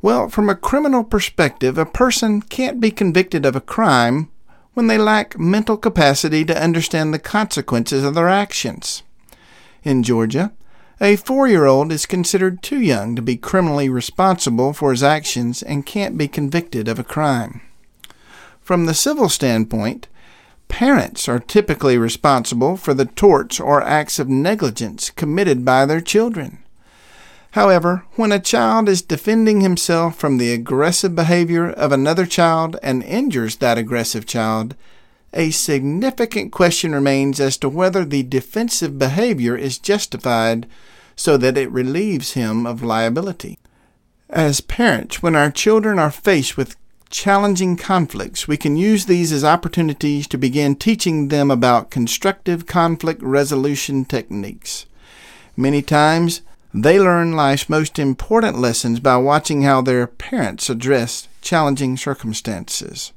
Well, 0.00 0.30
from 0.30 0.48
a 0.48 0.54
criminal 0.54 1.04
perspective, 1.04 1.76
a 1.76 1.84
person 1.84 2.40
can't 2.40 2.80
be 2.80 2.90
convicted 2.90 3.44
of 3.44 3.54
a 3.54 3.60
crime 3.60 4.30
when 4.72 4.86
they 4.86 4.96
lack 4.96 5.38
mental 5.38 5.76
capacity 5.76 6.44
to 6.46 6.62
understand 6.62 7.12
the 7.12 7.18
consequences 7.18 8.04
of 8.04 8.14
their 8.14 8.28
actions. 8.28 9.02
In 9.82 10.02
Georgia, 10.02 10.52
a 11.00 11.16
four 11.16 11.46
year 11.46 11.66
old 11.66 11.92
is 11.92 12.06
considered 12.06 12.62
too 12.62 12.80
young 12.80 13.14
to 13.14 13.22
be 13.22 13.36
criminally 13.36 13.88
responsible 13.88 14.72
for 14.72 14.92
his 14.92 15.02
actions 15.02 15.62
and 15.62 15.84
can't 15.84 16.16
be 16.16 16.28
convicted 16.28 16.88
of 16.88 16.98
a 16.98 17.04
crime. 17.04 17.60
From 18.62 18.86
the 18.86 18.94
civil 18.94 19.28
standpoint, 19.28 20.08
parents 20.68 21.28
are 21.28 21.38
typically 21.38 21.98
responsible 21.98 22.76
for 22.76 22.94
the 22.94 23.04
torts 23.04 23.60
or 23.60 23.82
acts 23.82 24.18
of 24.18 24.28
negligence 24.28 25.10
committed 25.10 25.64
by 25.64 25.84
their 25.84 26.00
children. 26.00 26.58
However, 27.52 28.04
when 28.16 28.32
a 28.32 28.40
child 28.40 28.88
is 28.88 29.00
defending 29.00 29.60
himself 29.60 30.16
from 30.16 30.36
the 30.36 30.52
aggressive 30.52 31.14
behavior 31.14 31.70
of 31.70 31.92
another 31.92 32.26
child 32.26 32.76
and 32.82 33.02
injures 33.02 33.56
that 33.56 33.78
aggressive 33.78 34.26
child, 34.26 34.74
a 35.36 35.50
significant 35.50 36.50
question 36.50 36.92
remains 36.92 37.38
as 37.38 37.56
to 37.58 37.68
whether 37.68 38.04
the 38.04 38.22
defensive 38.22 38.98
behavior 38.98 39.56
is 39.56 39.78
justified 39.78 40.66
so 41.14 41.36
that 41.36 41.58
it 41.58 41.70
relieves 41.70 42.32
him 42.32 42.66
of 42.66 42.82
liability. 42.82 43.58
As 44.30 44.60
parents, 44.60 45.22
when 45.22 45.36
our 45.36 45.50
children 45.50 45.98
are 45.98 46.10
faced 46.10 46.56
with 46.56 46.76
challenging 47.10 47.76
conflicts, 47.76 48.48
we 48.48 48.56
can 48.56 48.76
use 48.76 49.06
these 49.06 49.30
as 49.30 49.44
opportunities 49.44 50.26
to 50.28 50.38
begin 50.38 50.74
teaching 50.74 51.28
them 51.28 51.50
about 51.50 51.90
constructive 51.90 52.66
conflict 52.66 53.22
resolution 53.22 54.04
techniques. 54.04 54.86
Many 55.56 55.82
times, 55.82 56.42
they 56.74 56.98
learn 56.98 57.32
life's 57.32 57.68
most 57.68 57.98
important 57.98 58.58
lessons 58.58 59.00
by 59.00 59.16
watching 59.16 59.62
how 59.62 59.80
their 59.80 60.06
parents 60.06 60.68
address 60.68 61.28
challenging 61.40 61.96
circumstances. 61.96 63.12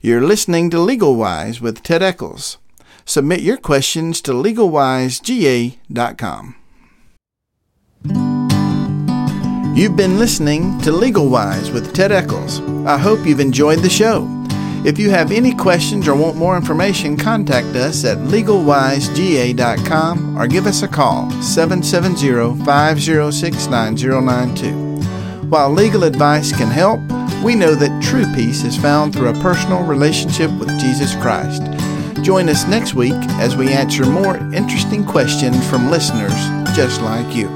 You're 0.00 0.22
listening 0.22 0.70
to 0.70 0.78
Legal 0.78 1.16
Wise 1.16 1.60
with 1.60 1.82
Ted 1.82 2.04
Eccles. 2.04 2.58
Submit 3.04 3.40
your 3.40 3.56
questions 3.56 4.20
to 4.22 4.32
legalwisega.com. 4.32 6.54
You've 9.74 9.96
been 9.96 10.18
listening 10.18 10.80
to 10.82 10.92
Legal 10.92 11.28
Wise 11.28 11.72
with 11.72 11.92
Ted 11.94 12.12
Eccles. 12.12 12.60
I 12.86 12.96
hope 12.96 13.26
you've 13.26 13.40
enjoyed 13.40 13.80
the 13.80 13.90
show. 13.90 14.24
If 14.84 15.00
you 15.00 15.10
have 15.10 15.32
any 15.32 15.52
questions 15.52 16.06
or 16.06 16.14
want 16.14 16.36
more 16.36 16.56
information, 16.56 17.16
contact 17.16 17.74
us 17.74 18.04
at 18.04 18.18
legalwisega.com 18.18 20.38
or 20.38 20.46
give 20.46 20.66
us 20.66 20.82
a 20.82 20.88
call 20.88 21.28
770 21.42 22.64
506 22.64 23.66
9092. 23.66 25.07
While 25.48 25.70
legal 25.70 26.04
advice 26.04 26.54
can 26.54 26.68
help, 26.68 27.00
we 27.42 27.54
know 27.54 27.74
that 27.74 28.02
true 28.02 28.26
peace 28.34 28.64
is 28.64 28.76
found 28.76 29.14
through 29.14 29.30
a 29.30 29.40
personal 29.40 29.82
relationship 29.82 30.50
with 30.60 30.68
Jesus 30.78 31.14
Christ. 31.14 31.62
Join 32.22 32.50
us 32.50 32.68
next 32.68 32.92
week 32.92 33.14
as 33.40 33.56
we 33.56 33.72
answer 33.72 34.04
more 34.04 34.36
interesting 34.52 35.06
questions 35.06 35.66
from 35.70 35.90
listeners 35.90 36.34
just 36.76 37.00
like 37.00 37.34
you. 37.34 37.48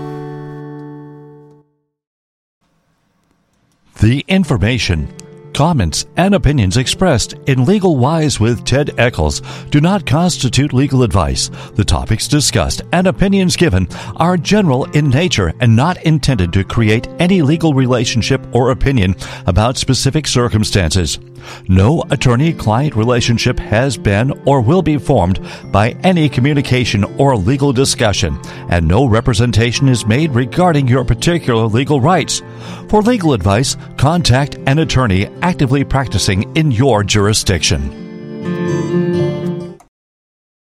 The 4.00 4.24
information, 4.26 5.14
comments, 5.52 6.06
and 6.16 6.34
opinions 6.34 6.76
expressed 6.76 7.34
in 7.46 7.64
Legal 7.64 7.96
Wise 7.96 8.40
with 8.40 8.64
Ted 8.64 8.98
Eccles 8.98 9.40
do 9.70 9.80
not 9.80 10.06
constitute 10.06 10.72
legal 10.72 11.02
advice. 11.02 11.50
The 11.74 11.84
topics 11.84 12.28
discussed 12.28 12.82
and 12.92 13.06
opinions 13.06 13.56
given 13.56 13.88
are 14.16 14.36
general 14.36 14.84
in 14.92 15.10
nature 15.10 15.52
and 15.60 15.74
not 15.74 16.02
intended 16.04 16.52
to 16.52 16.64
create 16.64 17.08
any 17.18 17.42
legal 17.42 17.74
relationship 17.74 18.42
or 18.54 18.70
opinion 18.70 19.14
about 19.46 19.76
specific 19.76 20.26
circumstances. 20.26 21.18
No 21.68 22.04
attorney 22.10 22.52
client 22.52 22.94
relationship 22.94 23.58
has 23.58 23.96
been 23.96 24.30
or 24.46 24.60
will 24.60 24.82
be 24.82 24.98
formed 24.98 25.40
by 25.72 25.90
any 26.02 26.28
communication 26.28 27.04
or 27.18 27.36
legal 27.36 27.72
discussion, 27.72 28.38
and 28.68 28.86
no 28.86 29.06
representation 29.06 29.88
is 29.88 30.06
made 30.06 30.32
regarding 30.32 30.88
your 30.88 31.04
particular 31.04 31.66
legal 31.66 32.00
rights. 32.00 32.42
For 32.88 33.02
legal 33.02 33.32
advice, 33.32 33.76
contact 33.96 34.56
an 34.66 34.78
attorney 34.78 35.26
actively 35.42 35.84
practicing 35.84 36.54
in 36.56 36.70
your 36.70 37.02
jurisdiction. 37.04 38.91